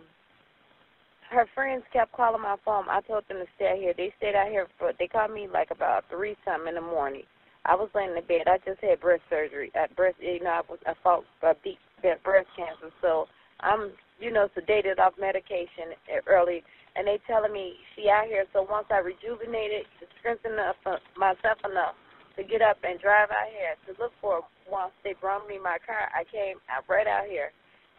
her 1.29 1.45
friends 1.53 1.83
kept 1.93 2.13
calling 2.13 2.41
my 2.41 2.55
phone. 2.65 2.85
I 2.89 3.01
told 3.01 3.23
them 3.27 3.37
to 3.37 3.45
stay 3.55 3.71
out 3.71 3.77
here. 3.77 3.93
They 3.95 4.13
stayed 4.17 4.35
out 4.35 4.49
here 4.49 4.67
for. 4.77 4.91
They 4.97 5.07
called 5.07 5.31
me 5.31 5.47
like 5.51 5.71
about 5.71 6.05
three 6.09 6.35
something 6.45 6.69
in 6.69 6.75
the 6.75 6.81
morning. 6.81 7.23
I 7.65 7.75
was 7.75 7.89
laying 7.93 8.15
in 8.15 8.23
bed. 8.25 8.47
I 8.47 8.57
just 8.65 8.81
had 8.81 9.01
breast 9.01 9.21
surgery. 9.29 9.71
At 9.75 9.95
breast, 9.95 10.17
you 10.19 10.41
know, 10.43 10.49
I 10.49 10.61
was 10.69 10.79
I 10.87 10.93
fought 11.03 11.25
a 11.43 11.53
deep 11.63 11.77
breast 12.01 12.47
cancer, 12.55 12.89
so 13.01 13.27
I'm, 13.59 13.91
you 14.19 14.31
know, 14.31 14.47
sedated 14.55 14.99
off 14.99 15.13
medication 15.19 15.93
early. 16.27 16.63
And 16.95 17.05
they 17.05 17.19
telling 17.27 17.53
me 17.53 17.75
she 17.95 18.09
out 18.09 18.25
here. 18.25 18.45
So 18.53 18.65
once 18.69 18.87
I 18.89 18.99
rejuvenated, 18.99 19.85
to 19.99 20.05
strengthen 20.19 20.57
up 20.57 20.75
uh, 20.85 20.97
myself 21.15 21.59
enough 21.63 21.95
to 22.39 22.43
get 22.43 22.63
up 22.63 22.79
and 22.87 22.99
drive 22.99 23.29
out 23.29 23.51
here 23.51 23.75
to 23.85 24.01
look 24.01 24.13
for. 24.21 24.41
Once 24.71 24.95
they 25.03 25.13
brought 25.19 25.47
me 25.47 25.59
my 25.59 25.77
car, 25.85 26.07
I 26.15 26.23
came 26.23 26.57
right 26.87 27.07
out 27.07 27.27
here, 27.27 27.51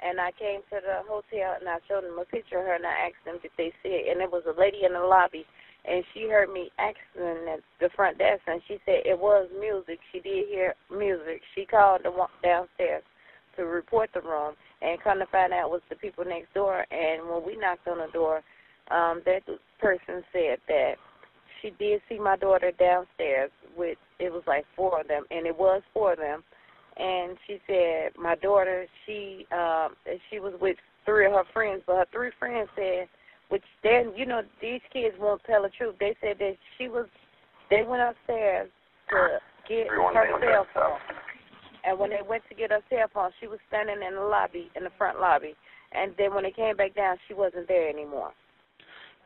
and 0.03 0.21
I 0.21 0.33
came 0.33 0.61
to 0.71 0.79
the 0.81 1.05
hotel 1.07 1.57
and 1.61 1.69
I 1.69 1.79
showed 1.89 2.05
them 2.05 2.19
a 2.19 2.25
picture 2.25 2.59
of 2.59 2.67
her 2.67 2.75
and 2.75 2.87
I 2.87 3.09
asked 3.09 3.25
them 3.25 3.39
did 3.43 3.53
they 3.57 3.73
see 3.83 4.05
it, 4.05 4.13
and 4.13 4.21
it 4.21 4.31
was 4.31 4.45
a 4.49 4.59
lady 4.59 4.85
in 4.85 4.93
the 4.93 5.01
lobby 5.01 5.47
and 5.85 6.05
she 6.13 6.29
heard 6.29 6.53
me 6.53 6.71
asking 6.79 7.49
at 7.49 7.61
the 7.81 7.89
front 7.97 8.19
desk, 8.19 8.43
and 8.47 8.61
she 8.69 8.79
said 8.85 9.01
it 9.05 9.19
was 9.19 9.49
music. 9.59 9.99
She 10.13 10.21
did 10.21 10.49
hear 10.49 10.75
music. 10.91 11.41
She 11.55 11.65
called 11.65 12.03
the 12.05 12.11
one 12.11 12.29
downstairs 12.43 13.03
to 13.57 13.65
report 13.65 14.11
the 14.13 14.21
room, 14.21 14.55
and 14.83 15.01
come 15.03 15.19
to 15.19 15.27
find 15.27 15.53
out 15.53 15.71
was 15.71 15.81
the 15.89 15.97
people 15.97 16.25
next 16.25 16.53
door. 16.55 16.85
And 16.91 17.29
when 17.29 17.45
we 17.47 17.57
knocked 17.57 17.89
on 17.89 17.99
the 17.99 18.13
door, 18.13 18.43
um, 18.91 19.23
that 19.25 19.43
person 19.79 20.23
said 20.33 20.59
that 20.69 20.95
she 21.61 21.71
did 21.79 22.01
see 22.09 22.19
my 22.19 22.37
daughter 22.37 22.73
downstairs 22.79 23.51
with 23.77 23.99
it 24.19 24.33
was 24.33 24.43
like 24.47 24.65
four 24.77 25.01
of 25.01 25.09
them, 25.09 25.25
and 25.31 25.47
it 25.47 25.57
was 25.57 25.83
four 25.95 26.13
of 26.13 26.19
them. 26.19 26.45
And 27.01 27.37
she 27.47 27.59
said 27.67 28.13
my 28.21 28.35
daughter, 28.37 28.87
she 29.07 29.47
um, 29.53 29.95
she 30.31 30.39
was 30.39 30.53
with 30.61 30.77
three 31.07 31.27
of 31.27 31.33
her 31.33 31.45
friends, 31.53 31.83
but 31.87 31.97
her 31.97 32.07
three 32.13 32.31
friends 32.39 32.69
said 32.77 33.09
which 33.51 33.65
then 33.83 34.13
you 34.17 34.25
know 34.25 34.43
these 34.63 34.81
kids 34.93 35.15
won't 35.19 35.43
tell 35.45 35.63
the 35.63 35.71
truth. 35.77 35.97
They 36.01 36.17
said 36.21 36.37
that 36.39 36.55
she 36.79 36.89
was. 36.89 37.07
They 37.69 37.83
went 37.87 38.03
upstairs 38.03 38.71
to 39.11 39.39
get 39.69 39.89
her 39.89 40.41
cell 40.41 40.67
phone, 40.73 40.99
and 41.85 41.99
when 41.99 42.11
they 42.11 42.23
went 42.27 42.43
to 42.49 42.55
get 42.55 42.71
her 42.71 42.81
cell 42.89 43.07
phone, 43.13 43.31
she 43.41 43.47
was 43.47 43.59
standing 43.69 44.07
in 44.07 44.15
the 44.15 44.23
lobby, 44.23 44.71
in 44.75 44.85
the 44.85 44.91
front 44.97 45.21
lobby. 45.21 45.55
And 45.93 46.15
then 46.17 46.33
when 46.35 46.45
they 46.45 46.53
came 46.53 46.77
back 46.77 46.95
down, 46.95 47.17
she 47.27 47.35
wasn't 47.35 47.67
there 47.67 47.89
anymore. 47.89 48.31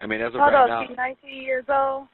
I 0.00 0.06
mean, 0.06 0.20
as 0.20 0.28
of 0.28 0.40
Hold 0.40 0.52
right 0.52 0.62
on, 0.62 0.68
now. 0.68 0.86
she's 0.88 0.96
19 0.96 1.42
years 1.42 1.64
old. 1.68 2.08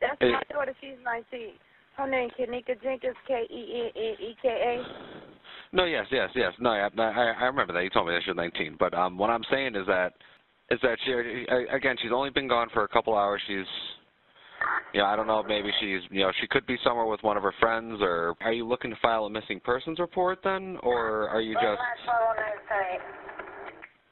That's 0.00 0.16
Hey. 0.20 0.32
my 0.32 0.42
daughter. 0.50 0.74
She's 0.80 0.98
19. 1.02 1.58
Her 1.98 2.06
name 2.06 2.30
Kenika 2.38 2.80
Jenkins, 2.80 3.16
K 3.26 3.42
E 3.50 3.82
N 3.82 3.90
N 3.96 4.14
E 4.20 4.36
K 4.40 4.48
A. 4.48 5.76
No, 5.76 5.84
yes, 5.84 6.06
yes, 6.12 6.30
yes. 6.34 6.52
No, 6.60 6.70
I, 6.70 6.88
I, 6.96 7.34
I 7.40 7.44
remember 7.46 7.72
that. 7.72 7.82
You 7.82 7.90
told 7.90 8.06
me 8.06 8.14
that 8.14 8.22
she 8.24 8.30
was 8.30 8.36
19. 8.36 8.76
But 8.78 8.94
um, 8.94 9.18
what 9.18 9.30
I'm 9.30 9.42
saying 9.50 9.74
is 9.74 9.84
that, 9.88 10.12
is 10.70 10.78
that 10.82 10.96
she, 11.04 11.12
again, 11.74 11.96
she's 12.00 12.12
only 12.14 12.30
been 12.30 12.46
gone 12.46 12.68
for 12.72 12.84
a 12.84 12.88
couple 12.88 13.16
hours. 13.16 13.42
She's, 13.48 13.66
you 14.94 15.00
know, 15.00 15.06
I 15.06 15.16
don't 15.16 15.26
know. 15.26 15.42
Maybe 15.42 15.70
she's, 15.80 16.00
you 16.10 16.20
know, 16.20 16.30
she 16.40 16.46
could 16.46 16.66
be 16.66 16.76
somewhere 16.84 17.06
with 17.06 17.20
one 17.24 17.36
of 17.36 17.42
her 17.42 17.54
friends. 17.58 17.98
Or 18.00 18.36
are 18.42 18.52
you 18.52 18.64
looking 18.64 18.92
to 18.92 18.96
file 19.02 19.24
a 19.24 19.30
missing 19.30 19.60
persons 19.64 19.98
report 19.98 20.38
then, 20.44 20.78
or 20.84 21.28
are 21.28 21.40
you 21.40 21.54
just? 21.54 21.80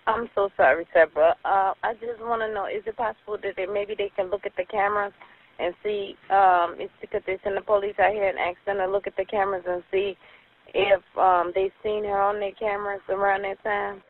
I'm 0.08 0.28
so 0.34 0.50
sorry, 0.56 0.86
sir, 0.92 1.06
but 1.14 1.36
uh, 1.48 1.72
I 1.82 1.94
just 1.94 2.20
want 2.20 2.42
to 2.42 2.52
know: 2.52 2.66
Is 2.66 2.82
it 2.86 2.96
possible 2.96 3.38
that 3.42 3.54
they, 3.56 3.66
maybe 3.66 3.94
they 3.96 4.10
can 4.14 4.30
look 4.30 4.44
at 4.44 4.52
the 4.56 4.64
cameras 4.64 5.12
and 5.58 5.74
see? 5.82 6.14
Um, 6.30 6.76
it's 6.78 6.92
because 7.00 7.22
they 7.26 7.38
send 7.44 7.56
the 7.56 7.62
police 7.62 7.94
out 7.98 8.12
here 8.12 8.28
and 8.28 8.38
ask 8.38 8.58
them 8.66 8.78
to 8.78 8.86
look 8.86 9.06
at 9.06 9.16
the 9.16 9.24
cameras 9.24 9.64
and 9.68 9.82
see 9.90 10.16
if 10.74 11.02
um, 11.18 11.52
they've 11.54 11.72
seen 11.82 12.04
her 12.04 12.20
on 12.20 12.40
their 12.40 12.52
cameras 12.52 13.00
around 13.08 13.42
that 13.42 13.62
time. 13.62 14.02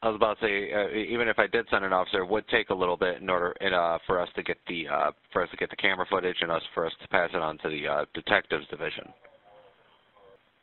I 0.00 0.08
was 0.08 0.16
about 0.16 0.38
to 0.38 0.46
say, 0.46 0.72
uh, 0.72 0.94
even 0.94 1.26
if 1.26 1.40
I 1.40 1.48
did 1.48 1.66
send 1.70 1.84
an 1.84 1.92
officer, 1.92 2.22
it 2.22 2.28
would 2.28 2.46
take 2.48 2.70
a 2.70 2.74
little 2.74 2.96
bit 2.96 3.20
in 3.20 3.28
order 3.28 3.52
in, 3.60 3.74
uh, 3.74 3.98
for 4.06 4.20
us 4.20 4.28
to 4.36 4.44
get 4.44 4.56
the 4.68 4.86
uh, 4.86 5.10
for 5.32 5.42
us 5.42 5.50
to 5.50 5.56
get 5.56 5.70
the 5.70 5.76
camera 5.76 6.06
footage 6.08 6.36
and 6.40 6.52
us 6.52 6.62
for 6.72 6.86
us 6.86 6.92
to 7.02 7.08
pass 7.08 7.30
it 7.34 7.42
on 7.42 7.58
to 7.58 7.68
the 7.68 7.86
uh, 7.86 8.04
detectives 8.14 8.66
division. 8.68 9.12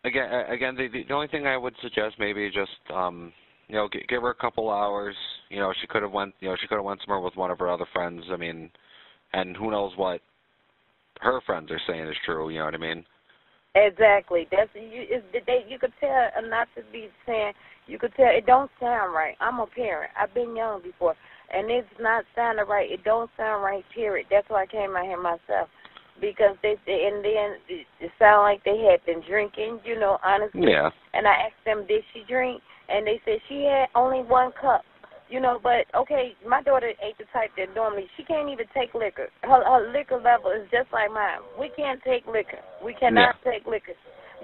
Again, 0.06 0.32
again, 0.50 0.76
the, 0.76 0.88
the 0.88 1.14
only 1.14 1.28
thing 1.28 1.48
I 1.48 1.58
would 1.58 1.74
suggest 1.82 2.16
maybe 2.18 2.50
just 2.50 2.72
um, 2.94 3.34
you 3.68 3.76
know 3.76 3.90
give 4.08 4.22
her 4.22 4.30
a 4.30 4.36
couple 4.36 4.70
hours. 4.70 5.16
You 5.50 5.60
know, 5.60 5.74
she 5.82 5.88
could 5.88 6.02
have 6.02 6.14
went 6.14 6.34
you 6.40 6.48
know 6.48 6.56
she 6.62 6.68
could 6.68 6.76
have 6.76 6.86
went 6.86 7.02
somewhere 7.02 7.20
with 7.20 7.36
one 7.36 7.52
of 7.52 7.60
her 7.60 7.70
other 7.70 7.88
friends. 7.92 8.24
I 8.32 8.38
mean, 8.38 8.70
and 9.36 9.56
who 9.56 9.70
knows 9.70 9.92
what 9.98 10.22
her 11.20 11.42
friends 11.46 11.70
are 11.72 11.82
saying 11.88 12.08
is 12.08 12.16
true. 12.26 12.50
You 12.50 12.60
know 12.60 12.66
what 12.66 12.76
I 12.76 12.78
mean? 12.78 13.06
Exactly. 13.76 14.48
That's 14.52 14.70
you. 14.74 15.04
It's, 15.10 15.26
they, 15.46 15.66
you 15.68 15.78
could 15.78 15.92
tell 16.00 16.30
not 16.50 16.68
to 16.76 16.82
be 16.92 17.10
saying. 17.26 17.54
You 17.88 18.00
could 18.00 18.14
tell 18.16 18.32
it 18.32 18.46
don't 18.48 18.72
sound 18.80 19.14
right. 19.14 19.36
I'm 19.40 19.60
a 19.60 19.68
parent. 19.68 20.12
I've 20.20 20.34
been 20.34 20.56
young 20.56 20.82
before, 20.82 21.14
and 21.54 21.70
it's 21.70 21.88
not 22.00 22.24
sounding 22.36 22.66
right. 22.68 22.90
It 22.90 23.04
don't 23.04 23.30
sound 23.38 23.64
right. 23.64 23.84
Period. 23.94 24.28
That's 24.32 24.50
why 24.50 24.64
I 24.64 24.66
came 24.66 24.96
out 24.96 25.06
here 25.06 25.22
myself 25.22 25.70
because 26.22 26.56
they 26.64 26.72
and 26.72 27.24
then 27.24 27.60
it, 27.68 27.86
it 28.00 28.12
sounded 28.18 28.42
like 28.42 28.64
they 28.64 28.88
had 28.90 29.06
been 29.06 29.22
drinking. 29.28 29.82
You 29.84 30.00
know, 30.00 30.18
honestly. 30.24 30.72
Yeah. 30.72 30.90
And 31.14 31.28
I 31.28 31.32
asked 31.32 31.66
them, 31.66 31.86
did 31.88 32.04
she 32.14 32.24
drink? 32.28 32.62
And 32.88 33.06
they 33.06 33.20
said 33.26 33.40
she 33.50 33.66
had 33.66 33.88
only 33.94 34.20
one 34.20 34.52
cup. 34.60 34.82
You 35.30 35.40
know, 35.42 35.60
but 35.62 35.90
okay, 35.98 36.34
my 36.48 36.62
daughter 36.62 36.94
ain't 37.02 37.18
the 37.18 37.26
type 37.34 37.50
that 37.58 37.74
normally 37.74 38.06
she 38.16 38.24
can't 38.24 38.50
even 38.50 38.66
take 38.76 38.94
liquor. 38.94 39.28
Her, 39.42 39.64
her 39.66 39.92
liquor 39.92 40.22
level 40.22 40.52
is 40.52 40.70
just 40.70 40.94
like 40.94 41.12
mine. 41.12 41.40
We 41.60 41.72
can't 41.76 42.00
take 42.06 42.28
liquor. 42.28 42.62
We 42.84 42.94
cannot 42.94 43.36
take 43.44 43.66
liquor. 43.66 43.94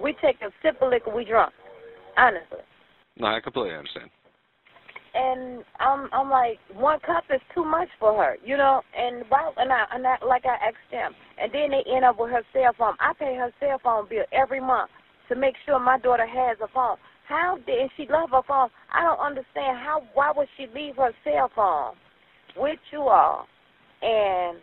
We 0.02 0.16
take 0.22 0.42
a 0.42 0.50
sip 0.64 0.82
of 0.82 0.90
liquor, 0.90 1.14
we 1.14 1.24
drunk. 1.24 1.54
Honestly. 2.18 2.66
No, 3.18 3.28
I 3.28 3.40
completely 3.40 3.76
understand. 3.76 4.10
And 5.14 5.64
I'm 5.80 6.08
I'm 6.14 6.30
like 6.30 6.58
one 6.74 7.00
cup 7.02 7.26
is 7.30 7.42
too 7.54 7.66
much 7.66 7.90
for 8.00 8.16
her, 8.24 8.38
you 8.44 8.56
know. 8.56 8.82
And 8.98 9.26
why? 9.28 9.52
And 9.58 9.72
I 9.72 9.84
and 9.94 10.08
I 10.08 10.16
like 10.26 10.46
I 10.46 10.56
asked 10.56 10.90
them, 10.90 11.12
and 11.38 11.52
then 11.54 11.70
they 11.72 11.84
end 11.94 12.06
up 12.06 12.18
with 12.18 12.32
her 12.32 12.44
cell 12.54 12.72
phone. 12.78 12.96
I 13.00 13.12
pay 13.20 13.36
her 13.36 13.52
cell 13.60 13.78
phone 13.84 14.08
bill 14.10 14.24
every 14.32 14.62
month 14.62 14.90
to 15.28 15.36
make 15.36 15.56
sure 15.66 15.80
my 15.80 16.00
daughter 16.00 16.26
has 16.26 16.58
a 16.64 16.68
phone. 16.74 16.96
How 17.32 17.58
did 17.66 17.90
she 17.96 18.06
love 18.12 18.30
her 18.32 18.42
phone? 18.46 18.70
I 18.94 19.04
don't 19.04 19.20
understand 19.20 19.80
how. 19.80 20.04
Why 20.14 20.32
would 20.36 20.50
she 20.58 20.68
leave 20.76 20.98
her 20.98 21.12
cell 21.24 21.50
phone 21.56 21.96
with 22.58 22.80
you 22.92 23.00
all 23.08 23.48
and 24.02 24.58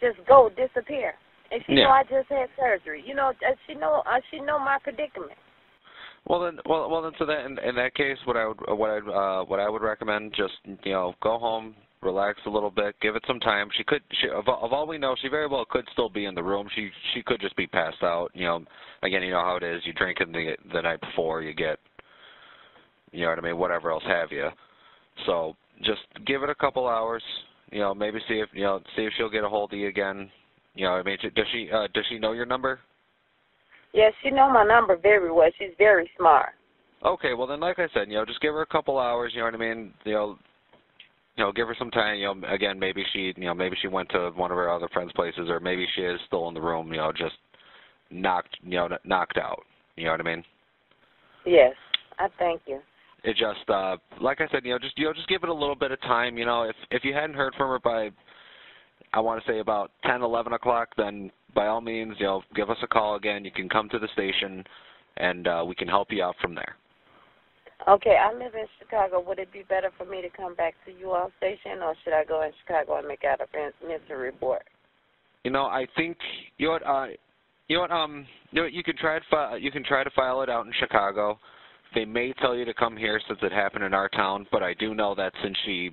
just 0.00 0.18
go 0.28 0.50
disappear? 0.50 1.14
And 1.50 1.64
she 1.66 1.74
Yeah. 1.74 1.84
know 1.84 1.90
I 1.90 2.02
just 2.04 2.28
had 2.28 2.48
surgery. 2.58 3.02
You 3.04 3.14
know, 3.14 3.28
uh, 3.30 3.54
she 3.66 3.74
know 3.74 4.02
uh, 4.06 4.20
she 4.30 4.38
know 4.38 4.58
my 4.58 4.78
predicament. 4.82 5.38
Well 6.26 6.40
then, 6.40 6.60
well, 6.66 6.90
well 6.90 7.02
then, 7.02 7.12
so 7.18 7.24
that 7.24 7.46
in, 7.46 7.58
in 7.60 7.74
that 7.76 7.94
case, 7.94 8.18
what 8.26 8.36
I 8.36 8.46
would, 8.46 8.60
what 8.68 8.90
I, 8.90 8.98
uh, 8.98 9.44
what 9.44 9.58
I 9.58 9.68
would 9.68 9.82
recommend, 9.82 10.34
just 10.36 10.52
you 10.84 10.92
know, 10.92 11.14
go 11.22 11.38
home, 11.38 11.74
relax 12.02 12.38
a 12.46 12.50
little 12.50 12.70
bit, 12.70 12.94
give 13.00 13.16
it 13.16 13.24
some 13.26 13.40
time. 13.40 13.68
She 13.76 13.84
could, 13.84 14.02
she, 14.20 14.28
of, 14.28 14.46
of 14.46 14.72
all 14.72 14.86
we 14.86 14.98
know, 14.98 15.16
she 15.20 15.28
very 15.28 15.46
well 15.46 15.64
could 15.68 15.86
still 15.92 16.10
be 16.10 16.26
in 16.26 16.34
the 16.34 16.42
room. 16.42 16.68
She, 16.74 16.90
she 17.14 17.22
could 17.22 17.40
just 17.40 17.56
be 17.56 17.66
passed 17.66 18.02
out. 18.02 18.30
You 18.34 18.44
know, 18.44 18.64
again, 19.02 19.22
you 19.22 19.32
know 19.32 19.42
how 19.42 19.56
it 19.56 19.62
is. 19.62 19.82
You 19.84 19.92
drink 19.94 20.18
in 20.20 20.30
the 20.30 20.56
the 20.72 20.82
night 20.82 21.00
before, 21.00 21.42
you 21.42 21.54
get, 21.54 21.78
you 23.12 23.22
know 23.22 23.30
what 23.30 23.38
I 23.38 23.42
mean, 23.42 23.56
whatever 23.56 23.90
else 23.90 24.04
have 24.06 24.30
you. 24.30 24.48
So 25.26 25.56
just 25.82 26.00
give 26.26 26.42
it 26.42 26.50
a 26.50 26.54
couple 26.54 26.86
hours. 26.86 27.22
You 27.70 27.80
know, 27.80 27.94
maybe 27.94 28.18
see 28.28 28.34
if 28.34 28.48
you 28.52 28.62
know, 28.62 28.80
see 28.96 29.02
if 29.02 29.12
she'll 29.16 29.30
get 29.30 29.44
a 29.44 29.48
hold 29.48 29.72
of 29.72 29.78
you 29.78 29.88
again. 29.88 30.30
You 30.74 30.86
know, 30.86 30.92
I 30.92 31.02
mean, 31.02 31.18
does 31.22 31.46
she, 31.52 31.68
uh, 31.72 31.88
does 31.94 32.04
she 32.08 32.18
know 32.18 32.32
your 32.32 32.46
number? 32.46 32.78
Yes, 33.92 34.12
she 34.22 34.30
know 34.30 34.50
my 34.50 34.64
number 34.64 34.96
very 34.96 35.32
well. 35.32 35.50
She's 35.58 35.74
very 35.78 36.08
smart. 36.16 36.50
Okay, 37.04 37.34
well 37.34 37.46
then, 37.46 37.60
like 37.60 37.78
I 37.78 37.88
said, 37.92 38.08
you 38.08 38.14
know, 38.14 38.24
just 38.24 38.40
give 38.40 38.54
her 38.54 38.62
a 38.62 38.66
couple 38.66 38.98
hours. 38.98 39.32
You 39.34 39.40
know 39.40 39.46
what 39.46 39.54
I 39.54 39.58
mean? 39.58 39.92
You 40.04 40.12
know, 40.12 40.38
you 41.36 41.44
know, 41.44 41.52
give 41.52 41.66
her 41.66 41.76
some 41.78 41.90
time. 41.90 42.18
You 42.18 42.34
know, 42.34 42.48
again, 42.48 42.78
maybe 42.78 43.02
she, 43.12 43.32
you 43.36 43.44
know, 43.46 43.54
maybe 43.54 43.76
she 43.80 43.88
went 43.88 44.08
to 44.10 44.30
one 44.36 44.50
of 44.50 44.56
her 44.56 44.70
other 44.70 44.88
friends' 44.92 45.12
places, 45.12 45.48
or 45.48 45.60
maybe 45.60 45.86
she 45.96 46.02
is 46.02 46.20
still 46.26 46.48
in 46.48 46.54
the 46.54 46.60
room. 46.60 46.92
You 46.92 46.98
know, 46.98 47.12
just 47.12 47.36
knocked, 48.10 48.56
you 48.62 48.76
know, 48.76 48.88
knocked 49.04 49.38
out. 49.38 49.62
You 49.96 50.04
know 50.04 50.12
what 50.12 50.20
I 50.20 50.24
mean? 50.24 50.44
Yes, 51.46 51.74
I 52.18 52.28
thank 52.38 52.62
you. 52.66 52.80
It 53.22 53.36
just, 53.36 53.68
uh, 53.68 53.96
like 54.20 54.40
I 54.40 54.48
said, 54.50 54.64
you 54.64 54.72
know, 54.72 54.78
just 54.78 54.98
you 54.98 55.04
know, 55.04 55.12
just 55.12 55.28
give 55.28 55.42
it 55.42 55.48
a 55.48 55.54
little 55.54 55.74
bit 55.74 55.90
of 55.90 56.00
time. 56.02 56.38
You 56.38 56.46
know, 56.46 56.62
if 56.62 56.76
if 56.90 57.04
you 57.04 57.12
hadn't 57.12 57.36
heard 57.36 57.54
from 57.54 57.68
her 57.68 57.78
by, 57.78 58.10
I 59.12 59.20
want 59.20 59.44
to 59.44 59.50
say 59.50 59.58
about 59.58 59.90
ten, 60.04 60.22
eleven 60.22 60.54
o'clock, 60.54 60.88
then 60.96 61.30
by 61.54 61.66
all 61.66 61.80
means, 61.80 62.14
you 62.18 62.26
know, 62.26 62.42
give 62.54 62.70
us 62.70 62.78
a 62.82 62.86
call 62.86 63.16
again. 63.16 63.44
You 63.44 63.50
can 63.50 63.68
come 63.68 63.88
to 63.90 63.98
the 63.98 64.08
station, 64.14 64.64
and 65.18 65.46
uh, 65.46 65.64
we 65.66 65.74
can 65.74 65.88
help 65.88 66.08
you 66.10 66.22
out 66.22 66.36
from 66.40 66.54
there. 66.54 66.76
Okay, 67.88 68.16
I 68.20 68.32
live 68.32 68.54
in 68.54 68.66
Chicago. 68.78 69.22
Would 69.26 69.38
it 69.38 69.52
be 69.52 69.64
better 69.68 69.90
for 69.96 70.04
me 70.04 70.20
to 70.22 70.28
come 70.28 70.54
back 70.54 70.74
to 70.86 70.92
you 70.92 71.12
all 71.12 71.30
station, 71.38 71.82
or 71.82 71.94
should 72.04 72.12
I 72.12 72.24
go 72.24 72.42
in 72.42 72.52
Chicago 72.62 72.98
and 72.98 73.08
make 73.08 73.24
out 73.24 73.40
a 73.40 73.46
missing 73.86 74.16
report? 74.16 74.62
You 75.44 75.50
know, 75.50 75.64
I 75.64 75.86
think 75.96 76.16
you 76.58 76.66
know 76.66 76.72
what, 76.72 76.86
uh, 76.86 77.06
you 77.68 77.76
know 77.76 77.82
what, 77.82 77.90
um, 77.90 78.26
you 78.50 78.56
know 78.56 78.62
what, 78.64 78.72
you 78.72 78.82
can 78.82 78.96
try 78.96 79.18
to 79.18 79.24
fi- 79.30 79.56
you 79.56 79.70
can 79.70 79.84
try 79.84 80.04
to 80.04 80.10
file 80.10 80.42
it 80.42 80.50
out 80.50 80.66
in 80.66 80.72
Chicago. 80.78 81.38
They 81.94 82.04
may 82.04 82.32
tell 82.34 82.54
you 82.54 82.64
to 82.64 82.74
come 82.74 82.96
here 82.96 83.20
since 83.26 83.40
it 83.42 83.52
happened 83.52 83.84
in 83.84 83.94
our 83.94 84.08
town, 84.08 84.46
but 84.52 84.62
I 84.62 84.74
do 84.74 84.94
know 84.94 85.14
that 85.16 85.32
since 85.42 85.56
she, 85.64 85.90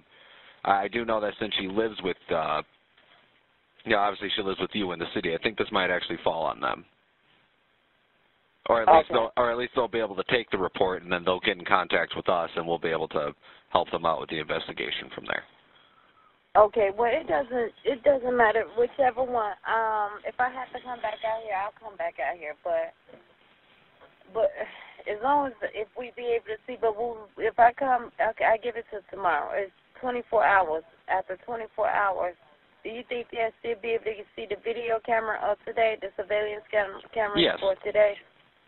I 0.63 0.87
do 0.87 1.05
know 1.05 1.19
that 1.19 1.33
since 1.39 1.53
she 1.59 1.67
lives 1.67 1.95
with, 2.03 2.17
uh, 2.33 2.61
you 3.83 3.91
know, 3.91 3.99
obviously 3.99 4.29
she 4.35 4.43
lives 4.43 4.59
with 4.59 4.71
you 4.73 4.91
in 4.91 4.99
the 4.99 5.05
city. 5.15 5.33
I 5.33 5.41
think 5.41 5.57
this 5.57 5.67
might 5.71 5.89
actually 5.89 6.19
fall 6.23 6.43
on 6.43 6.59
them. 6.59 6.85
Or 8.69 8.83
at 8.83 8.93
least 8.93 9.09
they'll, 9.09 9.31
or 9.37 9.49
at 9.49 9.57
least 9.57 9.71
they'll 9.75 9.87
be 9.87 9.99
able 9.99 10.15
to 10.15 10.25
take 10.29 10.51
the 10.51 10.57
report 10.57 11.01
and 11.01 11.11
then 11.11 11.23
they'll 11.23 11.39
get 11.39 11.57
in 11.57 11.63
contact 11.63 12.13
with 12.15 12.27
us 12.27 12.49
and 12.55 12.67
we'll 12.67 12.77
be 12.77 12.89
able 12.89 13.07
to 13.09 13.31
help 13.71 13.89
them 13.91 14.05
out 14.05 14.19
with 14.19 14.29
the 14.29 14.39
investigation 14.39 15.09
from 15.15 15.25
there. 15.25 15.43
Okay, 16.57 16.89
well 16.97 17.11
it 17.13 17.27
doesn't 17.27 17.71
it 17.85 18.03
doesn't 18.03 18.35
matter 18.35 18.65
whichever 18.77 19.23
one. 19.23 19.53
Um, 19.63 20.19
if 20.25 20.35
I 20.39 20.49
have 20.49 20.67
to 20.73 20.81
come 20.83 20.99
back 21.01 21.21
out 21.23 21.43
here, 21.45 21.53
I'll 21.55 21.77
come 21.79 21.95
back 21.97 22.15
out 22.19 22.35
here. 22.35 22.55
But 22.63 22.93
but 24.33 24.49
as 25.05 25.17
long 25.23 25.47
as 25.47 25.53
if 25.73 25.87
we 25.97 26.11
be 26.15 26.33
able 26.35 26.45
to 26.49 26.59
see, 26.65 26.77
but 26.79 26.97
we'll, 26.97 27.29
if 27.37 27.59
I 27.59 27.73
come, 27.73 28.11
okay, 28.21 28.45
I 28.45 28.57
give 28.57 28.75
it 28.75 28.85
to 28.91 29.01
tomorrow. 29.13 29.51
It's 29.53 29.71
24 30.01 30.43
hours. 30.43 30.83
After 31.07 31.37
24 31.45 31.87
hours, 31.87 32.35
do 32.83 32.89
you 32.89 33.03
think 33.07 33.27
they'll 33.31 33.51
still 33.59 33.79
be 33.81 33.95
able 33.95 34.05
to 34.05 34.23
see 34.35 34.45
the 34.49 34.57
video 34.63 34.99
camera 35.05 35.39
of 35.43 35.57
today, 35.65 35.97
the 36.01 36.09
surveillance 36.17 36.63
cam- 36.69 37.01
camera 37.13 37.39
Yes. 37.39 37.59
for 37.59 37.75
today? 37.83 38.15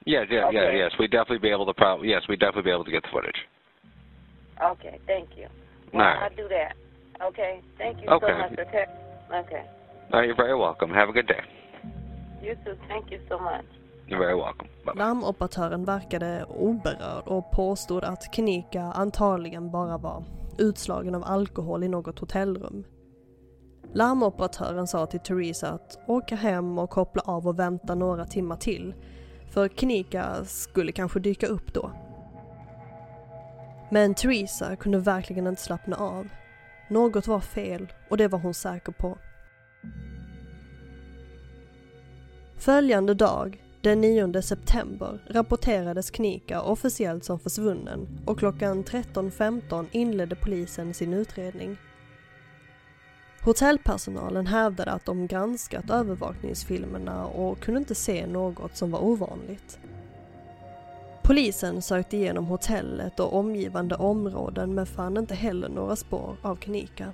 Yeah, 0.06 0.24
yeah, 0.30 0.50
yeah, 0.52 0.62
Okay. 0.62 0.78
yes. 0.78 0.92
We'd 0.98 1.12
definitely 1.12 1.40
be 1.40 1.52
able 1.52 1.66
to 1.72 2.00
yes, 2.04 2.24
we'd 2.30 2.40
definitely 2.40 2.64
be 2.64 2.72
able 2.72 2.86
to 2.86 2.92
get 2.92 3.04
the 3.04 3.10
footage. 3.10 3.36
Okay, 4.64 5.00
thank 5.08 5.30
you. 5.36 5.48
Well, 5.94 6.04
All 6.04 6.14
right. 6.14 6.24
I'll 6.24 6.36
do 6.36 6.48
that. 6.50 6.76
Okay, 7.22 7.62
thank 7.78 8.02
you 8.02 8.10
Okay. 8.10 8.26
so 8.28 8.38
much. 8.38 8.52
Okay, 8.60 8.86
okay. 9.34 9.64
No, 10.12 10.22
you're 10.22 10.36
very 10.36 10.56
welcome. 10.56 10.90
Have 10.92 11.10
a 11.10 11.14
good 11.14 11.28
day. 11.28 11.42
You 12.42 12.56
too. 12.64 12.76
Thank 12.88 13.12
you 13.12 13.20
so 13.28 13.38
much. 13.40 13.66
You're 14.10 14.20
very 14.20 14.36
welcome. 14.36 14.70
Bye. 14.86 14.94
Larmoperatören 14.96 15.86
verkade 15.86 16.46
oberörd 16.46 17.28
och 17.28 17.52
påstod 17.52 18.04
att 18.04 18.34
Knika 18.34 18.82
antagligen 18.82 19.72
bara 19.72 19.98
var 19.98 20.24
utslagen 20.58 21.16
av 21.16 21.24
alkohol 21.24 21.84
i 21.84 21.88
något 21.88 22.20
hotellrum. 22.20 22.84
Larmoperatören 23.94 24.88
sa 24.88 25.06
till 25.06 25.20
Theresa 25.20 25.70
att 25.70 26.00
åka 26.08 26.36
hem 26.36 26.80
och 26.80 26.90
koppla 26.90 27.22
av 27.26 27.48
och 27.48 27.60
vänta 27.60 27.96
några 27.96 28.26
timmar 28.26 28.56
till, 28.56 28.94
för 29.52 29.68
Knika 29.68 30.46
skulle 30.46 30.92
kanske 30.92 31.20
dyka 31.20 31.48
upp 31.48 31.74
då. 31.74 31.92
Men 33.92 34.14
Theresa 34.14 34.76
kunde 34.76 35.00
verkligen 35.00 35.48
inte 35.48 35.62
slappna 35.62 35.96
av. 35.96 36.28
Något 36.90 37.28
var 37.28 37.40
fel 37.40 37.94
och 38.10 38.18
det 38.18 38.28
var 38.28 38.40
hon 38.40 38.54
säker 38.54 38.92
på. 38.92 39.18
Följande 42.58 43.14
dag, 43.14 43.64
den 43.82 44.02
9 44.02 44.42
september, 44.42 45.20
rapporterades 45.28 46.12
Knika 46.12 46.62
officiellt 46.62 47.24
som 47.24 47.40
försvunnen 47.40 48.08
och 48.26 48.40
klockan 48.40 48.84
13.15 48.84 49.86
inledde 49.92 50.36
polisen 50.36 50.94
sin 50.94 51.14
utredning. 51.14 51.78
Hotellpersonalen 53.42 54.48
hävdade 54.48 54.92
att 54.92 55.06
de 55.06 55.28
granskat 55.28 55.90
övervakningsfilmerna 55.90 57.26
och 57.26 57.60
kunde 57.60 57.80
inte 57.80 57.96
se 57.96 58.28
något 58.28 58.78
som 58.78 58.92
var 58.92 59.00
ovanligt. 59.00 59.80
Polisen 61.24 61.82
sökte 61.82 62.18
igenom 62.18 62.46
hotellet 62.46 63.20
och 63.20 63.34
omgivande 63.34 63.96
områden 63.96 64.76
men 64.76 64.86
fann 64.86 65.18
inte 65.18 65.36
heller 65.36 65.70
några 65.70 65.96
spår 65.96 66.38
av 66.42 66.56
Knika. 66.56 67.14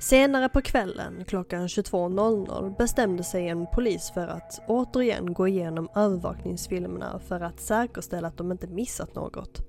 Senare 0.00 0.48
på 0.48 0.62
kvällen, 0.62 1.24
klockan 1.24 1.66
22.00, 1.66 2.76
bestämde 2.76 3.24
sig 3.24 3.48
en 3.48 3.66
polis 3.66 4.10
för 4.10 4.26
att 4.26 4.60
återigen 4.66 5.32
gå 5.32 5.48
igenom 5.48 5.88
övervakningsfilmerna 5.94 7.18
för 7.18 7.40
att 7.40 7.60
säkerställa 7.60 8.28
att 8.28 8.36
de 8.36 8.52
inte 8.52 8.66
missat 8.66 9.14
något. 9.14 9.60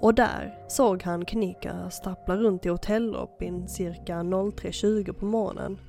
Och 0.00 0.14
där 0.14 0.58
såg 0.68 1.02
han 1.02 1.24
Knika 1.24 1.90
stappla 1.90 2.36
runt 2.36 2.66
i 2.66 2.68
hotelllobbyn 2.68 3.68
cirka 3.68 4.14
03.20 4.14 5.12
på 5.12 5.24
morgonen. 5.24 5.80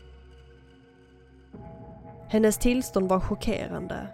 Hennes 2.27 2.57
tillstånd 2.57 3.09
var 3.09 3.19
chockerande. 3.19 4.07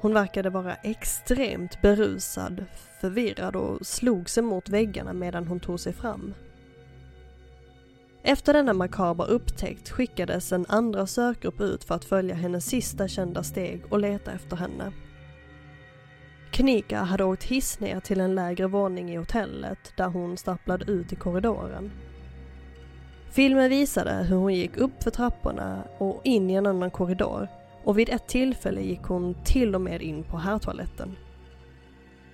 Hon 0.00 0.14
verkade 0.14 0.50
vara 0.50 0.74
extremt 0.74 1.82
berusad, 1.82 2.64
förvirrad 3.00 3.56
och 3.56 3.86
slog 3.86 4.30
sig 4.30 4.42
mot 4.42 4.68
väggarna 4.68 5.12
medan 5.12 5.46
hon 5.46 5.60
tog 5.60 5.80
sig 5.80 5.92
fram. 5.92 6.34
Efter 8.28 8.52
denna 8.52 8.72
makabra 8.72 9.26
upptäckt 9.26 9.90
skickades 9.90 10.52
en 10.52 10.66
andra 10.68 11.06
sökgrupp 11.06 11.60
ut 11.60 11.84
för 11.84 11.94
att 11.94 12.04
följa 12.04 12.34
hennes 12.34 12.66
sista 12.66 13.08
kända 13.08 13.42
steg 13.42 13.82
och 13.88 13.98
leta 13.98 14.32
efter 14.32 14.56
henne. 14.56 14.92
Knika 16.50 16.98
hade 16.98 17.24
åkt 17.24 17.44
hiss 17.44 17.80
ner 17.80 18.00
till 18.00 18.20
en 18.20 18.34
lägre 18.34 18.66
våning 18.66 19.10
i 19.10 19.16
hotellet 19.16 19.92
där 19.96 20.08
hon 20.08 20.36
stapplade 20.36 20.92
ut 20.92 21.12
i 21.12 21.16
korridoren. 21.16 21.90
Filmen 23.30 23.70
visade 23.70 24.24
hur 24.24 24.36
hon 24.36 24.54
gick 24.54 24.76
upp 24.76 25.02
för 25.02 25.10
trapporna 25.10 25.82
och 25.98 26.20
in 26.24 26.50
i 26.50 26.54
en 26.54 26.66
annan 26.66 26.90
korridor 26.90 27.48
och 27.84 27.98
vid 27.98 28.08
ett 28.08 28.28
tillfälle 28.28 28.80
gick 28.80 29.02
hon 29.02 29.34
till 29.44 29.74
och 29.74 29.80
med 29.80 30.02
in 30.02 30.24
på 30.24 30.36
herrtoaletten. 30.36 31.16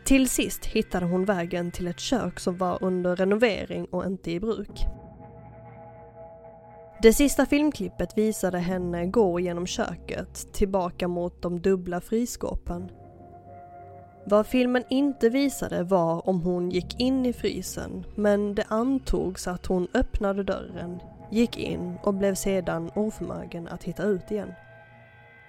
Till 0.04 0.28
sist 0.28 0.66
hittade 0.66 1.06
hon 1.06 1.24
vägen 1.24 1.70
till 1.70 1.86
ett 1.86 2.00
kök 2.00 2.40
som 2.40 2.56
var 2.56 2.78
under 2.80 3.16
renovering 3.16 3.84
och 3.84 4.06
inte 4.06 4.30
i 4.30 4.40
bruk. 4.40 4.86
Det 7.02 7.12
sista 7.12 7.46
filmklippet 7.46 8.18
visade 8.18 8.58
henne 8.58 9.06
gå 9.06 9.40
genom 9.40 9.66
köket 9.66 10.52
tillbaka 10.52 11.08
mot 11.08 11.42
de 11.42 11.60
dubbla 11.60 12.00
frysskåpen. 12.00 12.90
Vad 14.26 14.46
filmen 14.46 14.84
inte 14.90 15.28
visade 15.28 15.82
var 15.82 16.28
om 16.28 16.40
hon 16.40 16.70
gick 16.70 17.00
in 17.00 17.26
i 17.26 17.32
frysen 17.32 18.04
men 18.14 18.54
det 18.54 18.64
antogs 18.68 19.48
att 19.48 19.66
hon 19.66 19.88
öppnade 19.94 20.42
dörren, 20.42 21.00
gick 21.30 21.58
in 21.58 21.98
och 22.02 22.14
blev 22.14 22.34
sedan 22.34 22.90
oförmögen 22.94 23.68
att 23.68 23.84
hitta 23.84 24.02
ut 24.02 24.30
igen. 24.30 24.52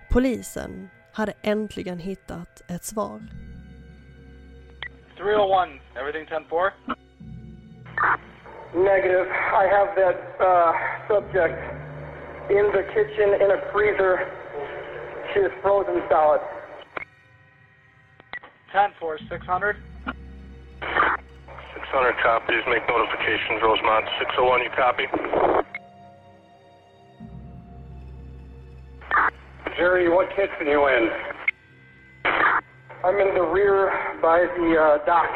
Polisen 0.10 0.90
hade 1.14 1.34
äntligen 1.42 2.00
hittat 2.00 2.72
ett 2.72 2.84
svar. 2.84 3.22
301, 5.18 5.82
everything 5.96 6.26
10-4? 6.26 6.72
Negative. 8.76 9.28
I 9.30 9.68
have 9.70 9.96
that 9.96 10.18
uh, 10.42 10.74
subject 11.08 11.54
in 12.50 12.72
the 12.74 12.82
kitchen 12.90 13.38
in 13.40 13.52
a 13.54 13.62
freezer. 13.72 14.28
She 15.34 15.40
is 15.42 15.52
frozen 15.62 16.02
solid. 16.10 16.42
10-4, 18.74 19.30
600? 19.30 19.78
600 20.10 20.18
copies. 22.24 22.64
Make 22.68 22.82
notifications. 22.90 23.62
Rosemont 23.62 24.06
601, 24.18 24.62
you 24.62 24.70
copy? 24.76 25.06
Jerry, 29.78 30.10
what 30.10 30.30
kitchen 30.30 30.66
you 30.66 30.88
in? 30.88 31.10
I'm 33.06 33.20
in 33.20 33.36
the 33.36 33.44
rear 33.44 33.92
by 34.22 34.48
the 34.58 34.78
uh, 34.80 34.98
dock 35.06 35.30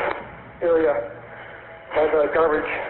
area, 0.62 1.12
by 1.94 2.06
the 2.06 2.32
garbage. 2.34 2.87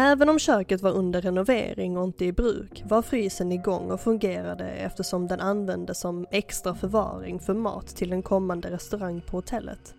Även 0.00 0.28
om 0.28 0.38
köket 0.38 0.82
var 0.82 0.90
under 0.90 1.20
renovering 1.20 1.96
och 1.96 2.04
inte 2.04 2.24
i 2.24 2.32
bruk 2.32 2.82
var 2.86 3.02
frysen 3.02 3.52
igång 3.52 3.90
och 3.90 4.00
fungerade 4.00 4.70
eftersom 4.70 5.26
den 5.26 5.40
användes 5.40 6.00
som 6.00 6.26
extra 6.30 6.74
förvaring 6.74 7.40
för 7.40 7.54
mat 7.54 7.86
till 7.86 8.12
en 8.12 8.22
kommande 8.22 8.70
restaurang 8.70 9.20
på 9.20 9.36
hotellet. 9.36 9.94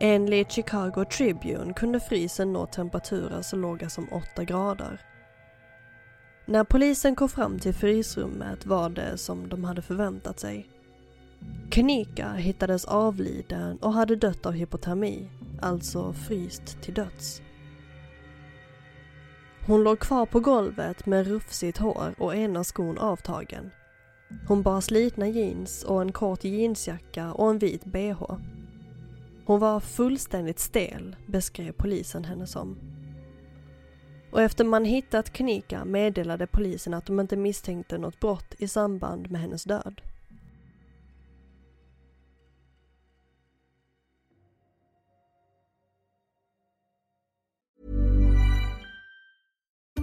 Enligt 0.00 0.52
Chicago 0.52 1.04
Tribune 1.16 1.72
kunde 1.72 2.00
frysen 2.00 2.52
nå 2.52 2.66
temperaturer 2.66 3.42
så 3.42 3.56
låga 3.56 3.88
som 3.88 4.08
8 4.34 4.44
grader. 4.44 5.00
När 6.46 6.64
polisen 6.64 7.16
kom 7.16 7.28
fram 7.28 7.58
till 7.58 7.74
frysrummet 7.74 8.66
var 8.66 8.88
det 8.88 9.18
som 9.18 9.48
de 9.48 9.64
hade 9.64 9.82
förväntat 9.82 10.40
sig. 10.40 10.68
Kanika 11.70 12.32
hittades 12.32 12.84
avliden 12.84 13.76
och 13.76 13.92
hade 13.92 14.16
dött 14.16 14.46
av 14.46 14.52
hypotermi, 14.52 15.30
alltså 15.60 16.12
fryst 16.12 16.82
till 16.82 16.94
döds. 16.94 17.42
Hon 19.68 19.82
låg 19.82 19.98
kvar 19.98 20.26
på 20.26 20.40
golvet 20.40 21.06
med 21.06 21.26
rufsigt 21.26 21.78
hår 21.78 22.14
och 22.18 22.34
ena 22.34 22.64
skon 22.64 22.98
avtagen. 22.98 23.70
Hon 24.46 24.62
bar 24.62 24.80
slitna 24.80 25.28
jeans 25.28 25.84
och 25.84 26.02
en 26.02 26.12
kort 26.12 26.44
jeansjacka 26.44 27.32
och 27.32 27.50
en 27.50 27.58
vit 27.58 27.84
bh. 27.84 28.22
Hon 29.44 29.60
var 29.60 29.80
fullständigt 29.80 30.58
stel, 30.58 31.16
beskrev 31.26 31.72
polisen 31.72 32.24
henne 32.24 32.46
som. 32.46 32.78
Och 34.30 34.42
efter 34.42 34.64
man 34.64 34.84
hittat 34.84 35.32
Knika 35.32 35.84
meddelade 35.84 36.46
polisen 36.46 36.94
att 36.94 37.06
de 37.06 37.20
inte 37.20 37.36
misstänkte 37.36 37.98
något 37.98 38.20
brott 38.20 38.54
i 38.58 38.68
samband 38.68 39.30
med 39.30 39.40
hennes 39.40 39.64
död. 39.64 40.00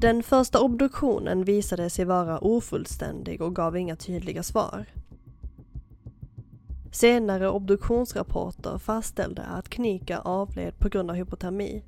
Den 0.00 0.22
första 0.22 0.60
obduktionen 0.60 1.44
visade 1.44 1.90
sig 1.90 2.04
vara 2.04 2.38
ofullständig 2.38 3.42
och 3.42 3.56
gav 3.56 3.76
inga 3.76 3.96
tydliga 3.96 4.42
svar. 4.42 4.86
Senare 6.92 7.50
obduktionsrapporter 7.50 8.78
fastställde 8.78 9.42
att 9.42 9.68
Knika 9.68 10.18
avled 10.18 10.78
på 10.78 10.88
grund 10.88 11.10
av 11.10 11.16
hypotermi. 11.16 11.84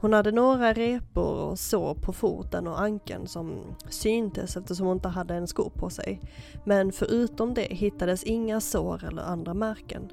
Hon 0.00 0.12
hade 0.12 0.32
några 0.32 0.72
repor 0.72 1.34
och 1.34 1.58
sår 1.58 1.94
på 1.94 2.12
foten 2.12 2.66
och 2.66 2.80
ankeln 2.80 3.26
som 3.26 3.52
syntes 3.88 4.56
eftersom 4.56 4.86
hon 4.86 4.96
inte 4.96 5.08
hade 5.08 5.34
en 5.34 5.46
sko 5.46 5.70
på 5.70 5.90
sig. 5.90 6.20
Men 6.64 6.92
förutom 6.92 7.54
det 7.54 7.68
hittades 7.70 8.24
inga 8.24 8.60
sår 8.60 9.04
eller 9.04 9.22
andra 9.22 9.54
märken. 9.54 10.12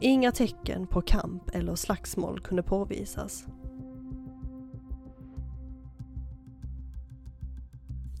Inga 0.00 0.32
tecken 0.32 0.86
på 0.86 1.02
kamp 1.02 1.50
eller 1.54 1.74
slagsmål 1.74 2.40
kunde 2.40 2.62
påvisas. 2.62 3.46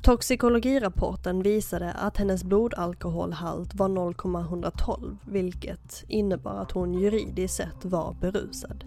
Toxikologirapporten 0.02 1.42
visade 1.42 1.92
att 1.92 2.16
hennes 2.16 2.44
blodalkoholhalt 2.44 3.74
var 3.74 3.88
0,112 3.88 5.18
vilket 5.26 6.04
innebar 6.08 6.54
att 6.54 6.70
hon 6.70 6.94
juridiskt 6.94 7.56
sett 7.56 7.84
var 7.84 8.16
berusad. 8.20 8.84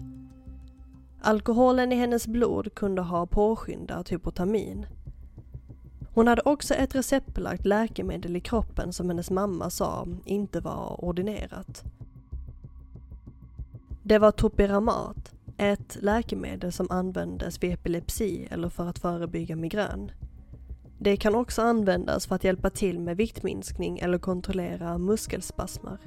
Alkoholen 1.20 1.92
i 1.92 1.96
hennes 1.96 2.26
blod 2.26 2.74
kunde 2.74 3.02
ha 3.02 3.26
påskyndat 3.26 4.12
hypotamin. 4.12 4.86
Hon 6.14 6.28
hade 6.28 6.42
också 6.44 6.74
ett 6.74 6.94
receptbelagt 6.94 7.66
läkemedel 7.66 8.36
i 8.36 8.40
kroppen 8.40 8.92
som 8.92 9.08
hennes 9.08 9.30
mamma 9.30 9.70
sa 9.70 10.06
inte 10.24 10.60
var 10.60 11.04
ordinerat. 11.04 11.84
Det 14.02 14.18
var 14.18 14.30
topiramat, 14.30 15.34
ett 15.56 15.96
läkemedel 16.00 16.72
som 16.72 16.86
användes 16.90 17.62
vid 17.62 17.72
epilepsi 17.72 18.48
eller 18.50 18.68
för 18.68 18.88
att 18.88 18.98
förebygga 18.98 19.56
migrän. 19.56 20.10
Det 20.98 21.16
kan 21.16 21.34
också 21.34 21.62
användas 21.62 22.26
för 22.26 22.34
att 22.34 22.44
hjälpa 22.44 22.70
till 22.70 23.00
med 23.00 23.16
viktminskning 23.16 23.98
eller 23.98 24.18
kontrollera 24.18 24.98
muskelspasmer. 24.98 25.98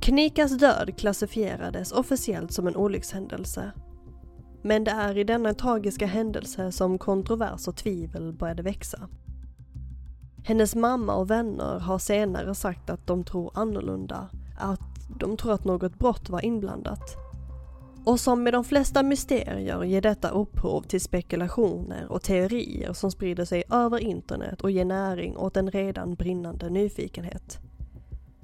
Knikas 0.00 0.58
död 0.58 0.98
klassifierades 0.98 1.92
officiellt 1.92 2.52
som 2.52 2.66
en 2.66 2.76
olyckshändelse. 2.76 3.72
Men 4.62 4.84
det 4.84 4.90
är 4.90 5.18
i 5.18 5.24
denna 5.24 5.54
tragiska 5.54 6.06
händelse 6.06 6.72
som 6.72 6.98
kontrovers 6.98 7.68
och 7.68 7.76
tvivel 7.76 8.32
började 8.32 8.62
växa. 8.62 9.08
Hennes 10.44 10.74
mamma 10.74 11.14
och 11.14 11.30
vänner 11.30 11.78
har 11.78 11.98
senare 11.98 12.54
sagt 12.54 12.90
att 12.90 13.06
de 13.06 13.24
tror 13.24 13.50
annorlunda, 13.54 14.28
att 14.58 14.80
de 15.18 15.36
tror 15.36 15.52
att 15.52 15.64
något 15.64 15.98
brott 15.98 16.30
var 16.30 16.44
inblandat. 16.44 17.16
Och 18.04 18.20
som 18.20 18.42
med 18.42 18.52
de 18.52 18.64
flesta 18.64 19.02
mysterier 19.02 19.82
ger 19.82 20.00
detta 20.00 20.28
upphov 20.28 20.82
till 20.82 21.00
spekulationer 21.00 22.12
och 22.12 22.22
teorier 22.22 22.92
som 22.92 23.10
sprider 23.10 23.44
sig 23.44 23.64
över 23.70 23.98
internet 23.98 24.60
och 24.60 24.70
ger 24.70 24.84
näring 24.84 25.36
åt 25.36 25.56
en 25.56 25.70
redan 25.70 26.14
brinnande 26.14 26.70
nyfikenhet. 26.70 27.58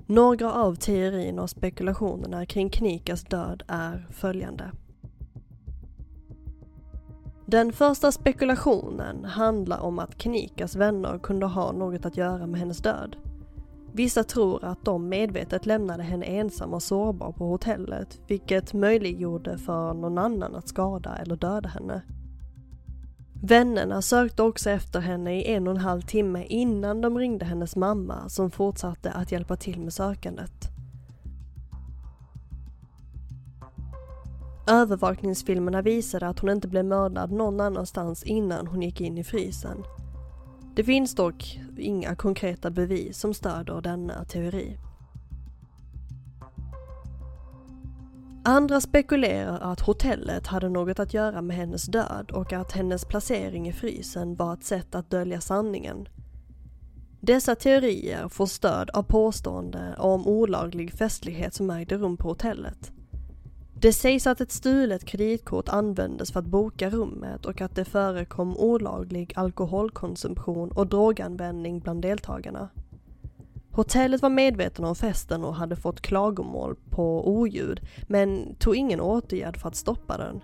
Några 0.06 0.52
av 0.52 0.74
teorierna 0.74 1.42
och 1.42 1.50
spekulationerna 1.50 2.46
kring 2.46 2.70
Knikas 2.70 3.24
död 3.24 3.62
är 3.68 4.06
följande. 4.10 4.70
Den 7.46 7.72
första 7.72 8.12
spekulationen 8.12 9.24
handlar 9.24 9.80
om 9.80 9.98
att 9.98 10.18
Knikas 10.18 10.76
vänner 10.76 11.18
kunde 11.18 11.46
ha 11.46 11.72
något 11.72 12.06
att 12.06 12.16
göra 12.16 12.46
med 12.46 12.60
hennes 12.60 12.78
död. 12.78 13.16
Vissa 13.92 14.24
tror 14.24 14.64
att 14.64 14.84
de 14.84 15.08
medvetet 15.08 15.66
lämnade 15.66 16.02
henne 16.02 16.24
ensam 16.24 16.74
och 16.74 16.82
sårbar 16.82 17.32
på 17.32 17.46
hotellet, 17.46 18.20
vilket 18.26 18.74
möjliggjorde 18.74 19.58
för 19.58 19.94
någon 19.94 20.18
annan 20.18 20.54
att 20.54 20.68
skada 20.68 21.16
eller 21.16 21.36
döda 21.36 21.68
henne. 21.68 22.02
Vännerna 23.42 24.02
sökte 24.02 24.42
också 24.42 24.70
efter 24.70 25.00
henne 25.00 25.40
i 25.40 25.52
en 25.52 25.66
och 25.66 25.74
en 25.74 25.80
halv 25.80 26.00
timme 26.00 26.44
innan 26.44 27.00
de 27.00 27.18
ringde 27.18 27.44
hennes 27.44 27.76
mamma 27.76 28.28
som 28.28 28.50
fortsatte 28.50 29.10
att 29.10 29.32
hjälpa 29.32 29.56
till 29.56 29.80
med 29.80 29.92
sökandet. 29.92 30.70
Övervakningsfilmerna 34.66 35.82
visade 35.82 36.28
att 36.28 36.38
hon 36.38 36.50
inte 36.50 36.68
blev 36.68 36.84
mördad 36.84 37.32
någon 37.32 37.60
annanstans 37.60 38.22
innan 38.22 38.66
hon 38.66 38.82
gick 38.82 39.00
in 39.00 39.18
i 39.18 39.24
frysen. 39.24 39.84
Det 40.74 40.84
finns 40.84 41.14
dock 41.14 41.60
inga 41.78 42.14
konkreta 42.14 42.70
bevis 42.70 43.18
som 43.18 43.34
stöder 43.34 43.80
denna 43.80 44.24
teori. 44.24 44.78
Andra 48.44 48.80
spekulerar 48.80 49.58
att 49.72 49.80
hotellet 49.80 50.46
hade 50.46 50.68
något 50.68 50.98
att 50.98 51.14
göra 51.14 51.42
med 51.42 51.56
hennes 51.56 51.86
död 51.86 52.30
och 52.30 52.52
att 52.52 52.72
hennes 52.72 53.04
placering 53.04 53.68
i 53.68 53.72
frysen 53.72 54.36
var 54.36 54.54
ett 54.54 54.64
sätt 54.64 54.94
att 54.94 55.10
dölja 55.10 55.40
sanningen. 55.40 56.08
Dessa 57.20 57.54
teorier 57.54 58.28
får 58.28 58.46
stöd 58.46 58.90
av 58.90 59.02
påstående 59.02 59.94
om 59.98 60.26
olaglig 60.26 60.92
festlighet 60.92 61.54
som 61.54 61.70
ägde 61.70 61.96
rum 61.96 62.16
på 62.16 62.28
hotellet. 62.28 62.92
Det 63.82 63.92
sägs 63.92 64.26
att 64.26 64.40
ett 64.40 64.52
stulet 64.52 65.04
kreditkort 65.04 65.68
användes 65.68 66.32
för 66.32 66.40
att 66.40 66.46
boka 66.46 66.90
rummet 66.90 67.46
och 67.46 67.60
att 67.60 67.74
det 67.74 67.84
förekom 67.84 68.56
olaglig 68.56 69.32
alkoholkonsumtion 69.36 70.70
och 70.70 70.86
droganvändning 70.86 71.80
bland 71.80 72.02
deltagarna. 72.02 72.68
Hotellet 73.72 74.22
var 74.22 74.30
medvetna 74.30 74.88
om 74.88 74.96
festen 74.96 75.44
och 75.44 75.54
hade 75.54 75.76
fått 75.76 76.00
klagomål 76.00 76.76
på 76.90 77.28
oljud 77.28 77.80
men 78.08 78.54
tog 78.54 78.76
ingen 78.76 79.00
åtgärd 79.00 79.56
för 79.56 79.68
att 79.68 79.76
stoppa 79.76 80.16
den. 80.16 80.40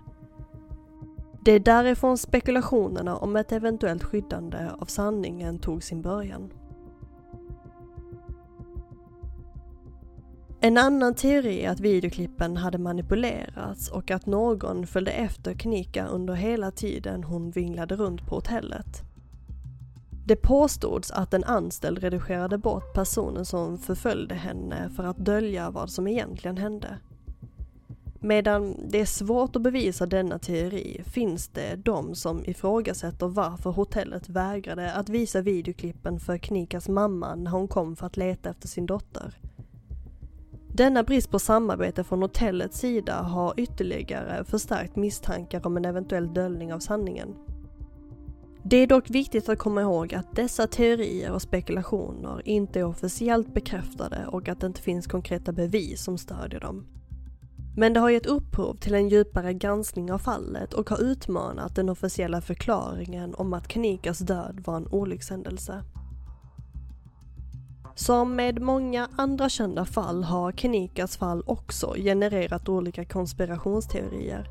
Det 1.45 1.51
är 1.51 1.59
därifrån 1.59 2.17
spekulationerna 2.17 3.17
om 3.17 3.35
ett 3.35 3.51
eventuellt 3.51 4.03
skyddande 4.03 4.69
av 4.79 4.85
sanningen 4.85 5.59
tog 5.59 5.83
sin 5.83 6.01
början. 6.01 6.51
En 10.59 10.77
annan 10.77 11.15
teori 11.15 11.61
är 11.61 11.69
att 11.69 11.79
videoklippen 11.79 12.57
hade 12.57 12.77
manipulerats 12.77 13.87
och 13.89 14.11
att 14.11 14.25
någon 14.25 14.87
följde 14.87 15.11
efter 15.11 15.53
Knika 15.53 16.07
under 16.07 16.33
hela 16.33 16.71
tiden 16.71 17.23
hon 17.23 17.51
vinglade 17.51 17.95
runt 17.95 18.27
på 18.27 18.35
hotellet. 18.35 19.01
Det 20.25 20.35
påstods 20.35 21.11
att 21.11 21.33
en 21.33 21.43
anställd 21.43 21.97
redigerade 21.97 22.57
bort 22.57 22.93
personen 22.93 23.45
som 23.45 23.77
förföljde 23.77 24.35
henne 24.35 24.89
för 24.95 25.03
att 25.03 25.17
dölja 25.17 25.69
vad 25.69 25.89
som 25.89 26.07
egentligen 26.07 26.57
hände. 26.57 26.97
Medan 28.19 28.75
det 28.89 29.01
är 29.01 29.05
svårt 29.05 29.55
att 29.55 29.61
bevisa 29.61 30.05
denna 30.05 30.39
teori 30.39 31.01
finns 31.05 31.47
det 31.47 31.75
de 31.75 32.15
som 32.15 32.45
ifrågasätter 32.45 33.27
varför 33.27 33.69
hotellet 33.69 34.29
vägrade 34.29 34.93
att 34.93 35.09
visa 35.09 35.41
videoklippen 35.41 36.19
för 36.19 36.37
Knikas 36.37 36.89
mamma 36.89 37.35
när 37.35 37.51
hon 37.51 37.67
kom 37.67 37.95
för 37.95 38.05
att 38.05 38.17
leta 38.17 38.49
efter 38.49 38.67
sin 38.67 38.85
dotter. 38.85 39.37
Denna 40.77 41.03
brist 41.03 41.31
på 41.31 41.39
samarbete 41.39 42.03
från 42.03 42.21
hotellets 42.21 42.79
sida 42.79 43.15
har 43.15 43.53
ytterligare 43.57 44.43
förstärkt 44.43 44.95
misstankar 44.95 45.67
om 45.67 45.77
en 45.77 45.85
eventuell 45.85 46.33
döljning 46.33 46.73
av 46.73 46.79
sanningen. 46.79 47.35
Det 48.63 48.77
är 48.77 48.87
dock 48.87 49.09
viktigt 49.09 49.49
att 49.49 49.59
komma 49.59 49.81
ihåg 49.81 50.13
att 50.13 50.35
dessa 50.35 50.67
teorier 50.67 51.31
och 51.31 51.41
spekulationer 51.41 52.41
inte 52.47 52.79
är 52.79 52.83
officiellt 52.83 53.53
bekräftade 53.53 54.27
och 54.27 54.49
att 54.49 54.59
det 54.59 54.67
inte 54.67 54.81
finns 54.81 55.07
konkreta 55.07 55.51
bevis 55.51 56.03
som 56.03 56.17
stödjer 56.17 56.59
dem. 56.59 56.85
Men 57.77 57.93
det 57.93 57.99
har 57.99 58.09
gett 58.09 58.25
upphov 58.25 58.75
till 58.75 58.93
en 58.93 59.09
djupare 59.09 59.53
granskning 59.53 60.11
av 60.11 60.19
fallet 60.19 60.73
och 60.73 60.89
har 60.89 61.01
utmanat 61.01 61.75
den 61.75 61.89
officiella 61.89 62.41
förklaringen 62.41 63.35
om 63.35 63.53
att 63.53 63.67
Kanikas 63.67 64.19
död 64.19 64.63
var 64.65 64.77
en 64.77 64.87
olyckshändelse. 64.87 65.83
Som 67.97 68.35
med 68.35 68.61
många 68.61 69.09
andra 69.15 69.49
kända 69.49 69.85
fall 69.85 70.23
har 70.23 70.51
Kenikas 70.51 71.17
fall 71.17 71.43
också 71.45 71.93
genererat 71.97 72.69
olika 72.69 73.05
konspirationsteorier. 73.05 74.49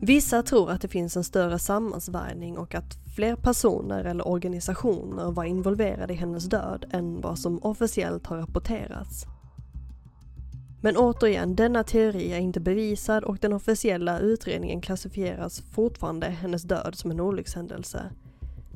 Vissa 0.00 0.42
tror 0.42 0.70
att 0.70 0.80
det 0.80 0.88
finns 0.88 1.16
en 1.16 1.24
större 1.24 1.58
sammansvärjning 1.58 2.58
och 2.58 2.74
att 2.74 2.98
fler 3.16 3.36
personer 3.36 4.04
eller 4.04 4.28
organisationer 4.28 5.30
var 5.30 5.44
involverade 5.44 6.12
i 6.12 6.16
hennes 6.16 6.44
död 6.44 6.84
än 6.90 7.20
vad 7.20 7.38
som 7.38 7.58
officiellt 7.62 8.26
har 8.26 8.36
rapporterats. 8.36 9.26
Men 10.82 10.96
återigen, 10.96 11.56
denna 11.56 11.84
teori 11.84 12.32
är 12.32 12.38
inte 12.38 12.60
bevisad 12.60 13.24
och 13.24 13.38
den 13.40 13.52
officiella 13.52 14.18
utredningen 14.18 14.80
klassifieras 14.80 15.60
fortfarande 15.60 16.26
hennes 16.26 16.62
död 16.62 16.94
som 16.94 17.10
en 17.10 17.20
olyckshändelse. 17.20 18.10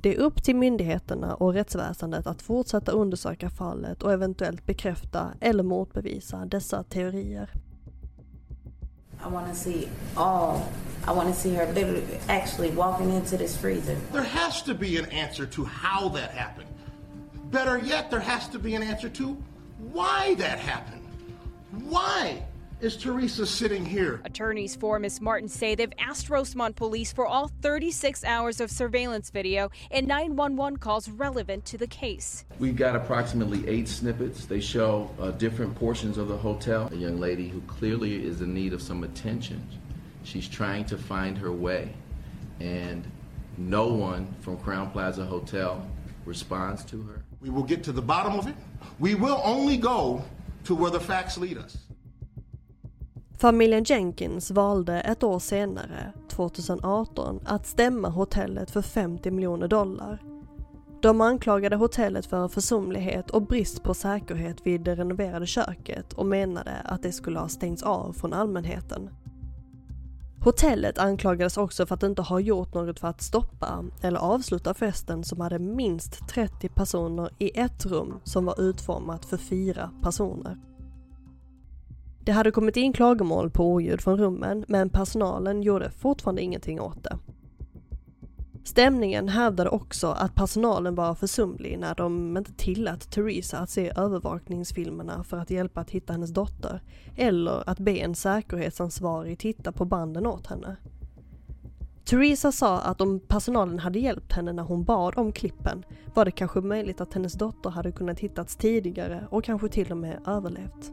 Det 0.00 0.14
är 0.14 0.18
upp 0.18 0.42
till 0.42 0.56
myndigheterna 0.56 1.34
och 1.34 1.54
rättsväsendet 1.54 2.26
att 2.26 2.42
fortsätta 2.42 2.92
undersöka 2.92 3.50
fallet 3.50 4.02
och 4.02 4.12
eventuellt 4.12 4.66
bekräfta 4.66 5.34
eller 5.40 5.62
motbevisa 5.62 6.46
dessa 6.46 6.82
teorier. 6.82 7.50
I 9.26 9.32
want 9.32 9.48
to 9.48 9.54
see 9.54 9.88
all. 10.14 10.60
I 11.06 11.10
want 11.10 11.34
to 11.34 11.40
see 11.40 11.54
her 11.54 11.72
literally 11.72 12.04
actually 12.28 12.70
walking 12.70 13.12
into 13.12 13.36
this 13.36 13.56
freezer. 13.56 13.96
There 14.12 14.22
has 14.22 14.62
to 14.62 14.74
be 14.74 14.98
an 14.98 15.06
answer 15.06 15.46
to 15.46 15.64
how 15.64 16.08
that 16.08 16.30
happened. 16.30 16.68
Better 17.50 17.78
yet, 17.78 18.10
there 18.10 18.20
has 18.20 18.48
to 18.48 18.58
be 18.58 18.76
an 18.76 18.82
answer 18.82 19.08
to 19.08 19.36
why 19.92 20.34
that 20.38 20.58
happened. 20.58 21.02
Why? 21.88 22.42
Is 22.80 22.96
Teresa 22.96 23.44
sitting 23.44 23.84
here? 23.84 24.20
Attorneys 24.24 24.76
for 24.76 24.98
Miss 24.98 25.20
Martin 25.20 25.48
say 25.48 25.74
they've 25.74 25.92
asked 25.98 26.30
Rosemont 26.30 26.76
police 26.76 27.12
for 27.12 27.26
all 27.26 27.48
36 27.60 28.24
hours 28.24 28.60
of 28.60 28.70
surveillance 28.70 29.30
video 29.30 29.70
and 29.90 30.06
911 30.06 30.78
calls 30.78 31.08
relevant 31.08 31.64
to 31.66 31.78
the 31.78 31.88
case. 31.88 32.44
We've 32.58 32.76
got 32.76 32.94
approximately 32.94 33.66
eight 33.68 33.88
snippets. 33.88 34.46
They 34.46 34.60
show 34.60 35.10
uh, 35.20 35.32
different 35.32 35.74
portions 35.74 36.18
of 36.18 36.28
the 36.28 36.36
hotel. 36.36 36.88
A 36.92 36.96
young 36.96 37.18
lady 37.18 37.48
who 37.48 37.60
clearly 37.62 38.24
is 38.24 38.40
in 38.42 38.54
need 38.54 38.72
of 38.72 38.80
some 38.80 39.02
attention. 39.02 39.66
She's 40.22 40.48
trying 40.48 40.84
to 40.86 40.98
find 40.98 41.36
her 41.38 41.50
way, 41.50 41.92
and 42.60 43.04
no 43.56 43.88
one 43.88 44.32
from 44.40 44.56
Crown 44.58 44.90
Plaza 44.90 45.24
Hotel 45.24 45.84
responds 46.24 46.84
to 46.86 47.02
her. 47.02 47.24
We 47.40 47.50
will 47.50 47.62
get 47.62 47.82
to 47.84 47.92
the 47.92 48.02
bottom 48.02 48.38
of 48.38 48.46
it. 48.46 48.54
We 48.98 49.14
will 49.14 49.40
only 49.42 49.76
go 49.78 50.22
to 50.64 50.74
where 50.74 50.90
the 50.90 51.00
facts 51.00 51.38
lead 51.38 51.56
us. 51.56 51.78
Familjen 53.40 53.84
Jenkins 53.84 54.50
valde 54.50 55.00
ett 55.00 55.22
år 55.22 55.38
senare, 55.38 56.12
2018, 56.28 57.40
att 57.44 57.66
stämma 57.66 58.08
hotellet 58.08 58.70
för 58.70 58.82
50 58.82 59.30
miljoner 59.30 59.68
dollar. 59.68 60.22
De 61.02 61.20
anklagade 61.20 61.76
hotellet 61.76 62.26
för 62.26 62.48
försumlighet 62.48 63.30
och 63.30 63.42
brist 63.42 63.82
på 63.82 63.94
säkerhet 63.94 64.66
vid 64.66 64.80
det 64.80 64.94
renoverade 64.94 65.46
köket 65.46 66.12
och 66.12 66.26
menade 66.26 66.72
att 66.84 67.02
det 67.02 67.12
skulle 67.12 67.38
ha 67.38 67.48
stängts 67.48 67.82
av 67.82 68.12
från 68.12 68.32
allmänheten. 68.32 69.10
Hotellet 70.40 70.98
anklagades 70.98 71.56
också 71.56 71.86
för 71.86 71.94
att 71.94 72.02
inte 72.02 72.22
ha 72.22 72.40
gjort 72.40 72.74
något 72.74 73.00
för 73.00 73.08
att 73.08 73.22
stoppa 73.22 73.84
eller 74.02 74.18
avsluta 74.18 74.74
festen 74.74 75.24
som 75.24 75.40
hade 75.40 75.58
minst 75.58 76.28
30 76.28 76.68
personer 76.68 77.30
i 77.38 77.60
ett 77.60 77.86
rum 77.86 78.20
som 78.24 78.44
var 78.44 78.60
utformat 78.60 79.24
för 79.24 79.36
fyra 79.36 79.90
personer. 80.02 80.56
Det 82.28 82.32
hade 82.32 82.50
kommit 82.50 82.76
in 82.76 82.92
klagomål 82.92 83.50
på 83.50 83.66
oljud 83.72 84.00
från 84.00 84.18
rummen 84.18 84.64
men 84.68 84.90
personalen 84.90 85.62
gjorde 85.62 85.90
fortfarande 85.90 86.42
ingenting 86.42 86.80
åt 86.80 87.04
det. 87.04 87.18
Stämningen 88.64 89.28
hävdade 89.28 89.70
också 89.70 90.06
att 90.06 90.34
personalen 90.34 90.94
var 90.94 91.14
försumlig 91.14 91.78
när 91.78 91.94
de 91.94 92.36
inte 92.36 92.52
tillät 92.52 93.10
Theresa 93.10 93.58
att 93.58 93.70
se 93.70 93.92
övervakningsfilmerna 93.96 95.24
för 95.24 95.36
att 95.36 95.50
hjälpa 95.50 95.80
att 95.80 95.90
hitta 95.90 96.12
hennes 96.12 96.30
dotter 96.30 96.82
eller 97.16 97.70
att 97.70 97.78
be 97.78 97.92
en 97.92 98.14
säkerhetsansvarig 98.14 99.38
titta 99.38 99.72
på 99.72 99.84
banden 99.84 100.26
åt 100.26 100.46
henne. 100.46 100.76
Theresa 102.04 102.52
sa 102.52 102.80
att 102.80 103.00
om 103.00 103.20
personalen 103.20 103.78
hade 103.78 103.98
hjälpt 103.98 104.32
henne 104.32 104.52
när 104.52 104.62
hon 104.62 104.84
bad 104.84 105.18
om 105.18 105.32
klippen 105.32 105.84
var 106.14 106.24
det 106.24 106.30
kanske 106.30 106.60
möjligt 106.60 107.00
att 107.00 107.14
hennes 107.14 107.32
dotter 107.32 107.70
hade 107.70 107.92
kunnat 107.92 108.20
hittats 108.20 108.56
tidigare 108.56 109.26
och 109.30 109.44
kanske 109.44 109.68
till 109.68 109.90
och 109.90 109.98
med 109.98 110.20
överlevt. 110.26 110.92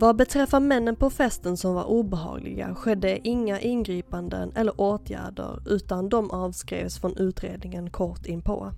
Vad 0.00 0.16
beträffar 0.16 0.60
männen 0.60 0.96
på 0.96 1.10
festen 1.10 1.56
som 1.56 1.74
var 1.74 1.84
obehagliga 1.84 2.74
skedde 2.74 3.28
inga 3.28 3.60
ingripanden 3.60 4.52
eller 4.54 4.80
åtgärder 4.80 5.62
utan 5.66 6.08
de 6.08 6.30
avskrevs 6.30 6.98
från 6.98 7.16
utredningen 7.16 7.90
kort 7.90 8.26
inpå. 8.26 8.72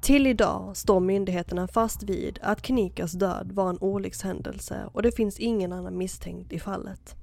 Till 0.00 0.26
idag 0.26 0.76
står 0.76 1.00
myndigheterna 1.00 1.68
fast 1.68 2.02
vid 2.02 2.38
att 2.42 2.62
Knikas 2.62 3.12
död 3.12 3.52
var 3.52 3.70
en 3.70 3.78
olyckshändelse 3.78 4.90
och 4.92 5.02
det 5.02 5.12
finns 5.12 5.38
ingen 5.38 5.72
annan 5.72 5.98
misstänkt 5.98 6.52
i 6.52 6.58
fallet. 6.58 7.16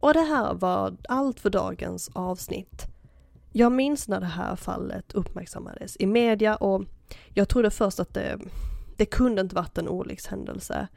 Och 0.00 0.14
det 0.14 0.20
här 0.20 0.54
var 0.54 0.96
allt 1.08 1.40
för 1.40 1.50
dagens 1.50 2.10
avsnitt. 2.12 2.86
Jag 3.52 3.72
minns 3.72 4.08
när 4.08 4.20
det 4.20 4.26
här 4.26 4.56
fallet 4.56 5.12
uppmärksammades 5.12 5.96
i 6.00 6.06
media 6.06 6.56
och 6.56 6.84
jag 7.34 7.48
trodde 7.48 7.70
först 7.70 8.00
att 8.00 8.14
det, 8.14 8.38
det 8.96 9.06
kunde 9.06 9.40
inte 9.40 9.54
varit 9.54 9.78
en 9.78 9.88
olyckshändelse. 9.88 10.88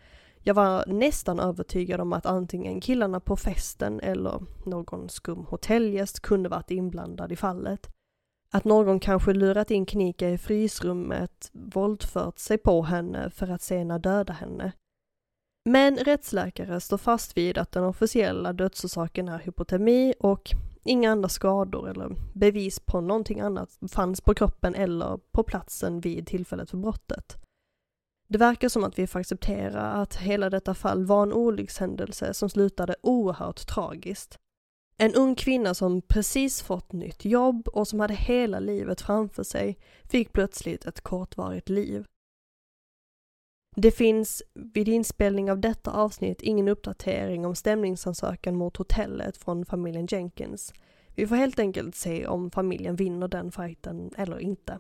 Jag 0.46 0.54
var 0.54 0.86
nästan 0.88 1.40
övertygad 1.40 2.02
om 2.02 2.14
att 2.14 2.26
antingen 2.26 2.82
killarna 2.82 3.20
på 3.20 3.38
festen 3.38 4.00
eller 4.00 4.44
någon 4.66 5.10
skum 5.10 5.46
hotellgäst 5.46 6.20
kunde 6.20 6.50
varit 6.50 6.72
inblandad 6.72 7.32
i 7.32 7.36
fallet. 7.36 7.90
Att 8.52 8.64
någon 8.64 9.00
kanske 9.00 9.34
lurat 9.34 9.72
in 9.72 9.86
Knika 9.86 10.30
i 10.30 10.38
frysrummet, 10.38 11.50
våldfört 11.52 12.40
sig 12.40 12.58
på 12.58 12.82
henne 12.82 13.30
för 13.30 13.52
att 13.52 13.62
senare 13.62 14.00
döda 14.00 14.34
henne. 14.34 14.72
Men 15.66 15.98
rättsläkare 15.98 16.80
står 16.80 16.98
fast 16.98 17.38
vid 17.38 17.58
att 17.58 17.72
den 17.72 17.84
officiella 17.84 18.54
dödsorsaken 18.54 19.28
är 19.28 19.40
hypotemi 19.40 20.14
och 20.20 20.52
Inga 20.84 21.12
andra 21.12 21.30
skador 21.30 21.90
eller 21.90 22.16
bevis 22.34 22.80
på 22.80 23.02
någonting 23.02 23.40
annat 23.40 23.80
fanns 23.92 24.22
på 24.22 24.34
kroppen 24.34 24.76
eller 24.76 25.20
på 25.32 25.44
platsen 25.44 26.00
vid 26.00 26.28
tillfället 26.28 26.70
för 26.70 26.78
brottet. 26.78 27.38
Det 28.28 28.38
verkar 28.38 28.70
som 28.70 28.84
att 28.84 29.00
vi 29.00 29.08
får 29.08 29.20
acceptera 29.20 29.82
att 29.82 30.16
hela 30.16 30.50
detta 30.50 30.74
fall 30.74 31.06
var 31.06 31.24
en 31.24 31.34
olyckshändelse 31.34 32.34
som 32.34 32.50
slutade 32.50 32.96
oerhört 33.02 33.68
tragiskt. 33.68 34.40
En 34.98 35.16
ung 35.16 35.36
kvinna 35.36 35.74
som 35.74 36.02
precis 36.02 36.62
fått 36.62 36.92
nytt 36.92 37.26
jobb 37.26 37.68
och 37.68 37.88
som 37.88 38.00
hade 38.00 38.14
hela 38.14 38.60
livet 38.60 39.02
framför 39.02 39.44
sig 39.44 39.78
fick 40.04 40.34
plötsligt 40.34 40.86
ett 40.86 41.02
kortvarigt 41.02 41.70
liv. 41.70 42.06
Det 43.76 43.92
finns 43.92 44.44
vid 44.54 44.88
inspelning 44.88 45.52
av 45.52 45.60
detta 45.60 45.92
avsnitt 45.92 46.42
ingen 46.42 46.68
uppdatering 46.68 47.46
om 47.46 47.56
stämningsansökan 47.56 48.56
mot 48.56 48.78
hotellet 48.78 49.38
från 49.38 49.66
familjen 49.66 50.08
Jenkins. 50.10 50.74
Vi 51.16 51.28
får 51.28 51.36
helt 51.36 51.60
enkelt 51.60 51.96
se 51.96 52.28
om 52.28 52.52
familjen 52.52 52.96
vinner 52.96 53.28
den 53.28 53.52
fighten 53.52 54.12
eller 54.18 54.40
inte. 54.40 54.80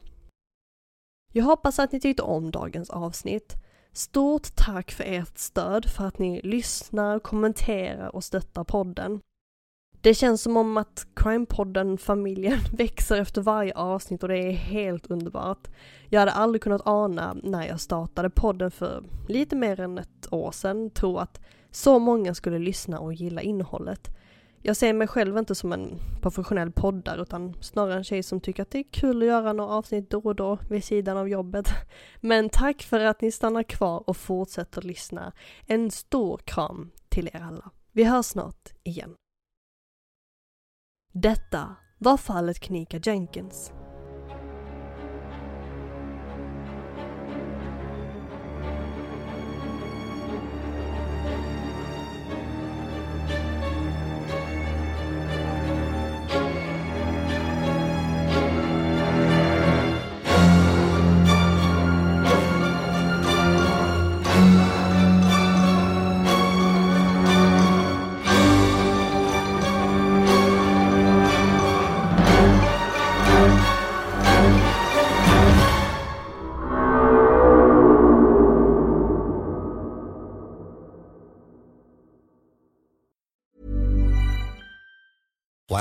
Jag 1.31 1.43
hoppas 1.43 1.79
att 1.79 1.91
ni 1.91 1.99
tyckte 1.99 2.23
om 2.23 2.51
dagens 2.51 2.89
avsnitt. 2.89 3.55
Stort 3.91 4.55
tack 4.55 4.91
för 4.91 5.03
ert 5.03 5.37
stöd, 5.37 5.85
för 5.85 6.05
att 6.05 6.19
ni 6.19 6.41
lyssnar, 6.41 7.19
kommenterar 7.19 8.15
och 8.15 8.23
stöttar 8.23 8.63
podden. 8.63 9.21
Det 10.03 10.13
känns 10.13 10.41
som 10.41 10.57
om 10.57 10.77
att 10.77 11.07
Crime-podden 11.15 11.97
familjen 11.97 12.59
växer 12.71 13.21
efter 13.21 13.41
varje 13.41 13.73
avsnitt 13.73 14.23
och 14.23 14.29
det 14.29 14.37
är 14.37 14.51
helt 14.51 15.11
underbart. 15.11 15.67
Jag 16.09 16.19
hade 16.19 16.31
aldrig 16.31 16.61
kunnat 16.61 16.81
ana 16.87 17.35
när 17.43 17.67
jag 17.67 17.79
startade 17.79 18.29
podden 18.29 18.71
för 18.71 19.03
lite 19.27 19.55
mer 19.55 19.79
än 19.79 19.97
ett 19.97 20.27
år 20.33 20.51
sedan, 20.51 20.89
tro 20.89 21.17
att 21.17 21.41
så 21.71 21.99
många 21.99 22.33
skulle 22.33 22.59
lyssna 22.59 22.99
och 22.99 23.13
gilla 23.13 23.41
innehållet. 23.41 24.17
Jag 24.61 24.77
ser 24.77 24.93
mig 24.93 25.07
själv 25.07 25.37
inte 25.37 25.55
som 25.55 25.73
en 25.73 25.99
professionell 26.21 26.71
poddare 26.71 27.21
utan 27.21 27.53
snarare 27.61 27.97
en 27.97 28.03
tjej 28.03 28.23
som 28.23 28.39
tycker 28.39 28.63
att 28.63 28.71
det 28.71 28.79
är 28.79 28.91
kul 28.91 29.21
att 29.21 29.27
göra 29.27 29.53
några 29.53 29.71
avsnitt 29.71 30.09
då 30.09 30.19
och 30.19 30.35
då 30.35 30.57
vid 30.69 30.83
sidan 30.83 31.17
av 31.17 31.29
jobbet. 31.29 31.67
Men 32.21 32.49
tack 32.49 32.81
för 32.83 32.99
att 32.99 33.21
ni 33.21 33.31
stannar 33.31 33.63
kvar 33.63 34.03
och 34.09 34.17
fortsätter 34.17 34.81
lyssna. 34.81 35.31
En 35.67 35.91
stor 35.91 36.37
kram 36.37 36.91
till 37.09 37.27
er 37.33 37.41
alla. 37.41 37.69
Vi 37.91 38.03
hörs 38.03 38.25
snart 38.25 38.69
igen. 38.83 39.15
Detta 41.15 41.75
var 41.97 42.17
fallet 42.17 42.59
Knika 42.59 42.99
Jenkins. 43.03 43.71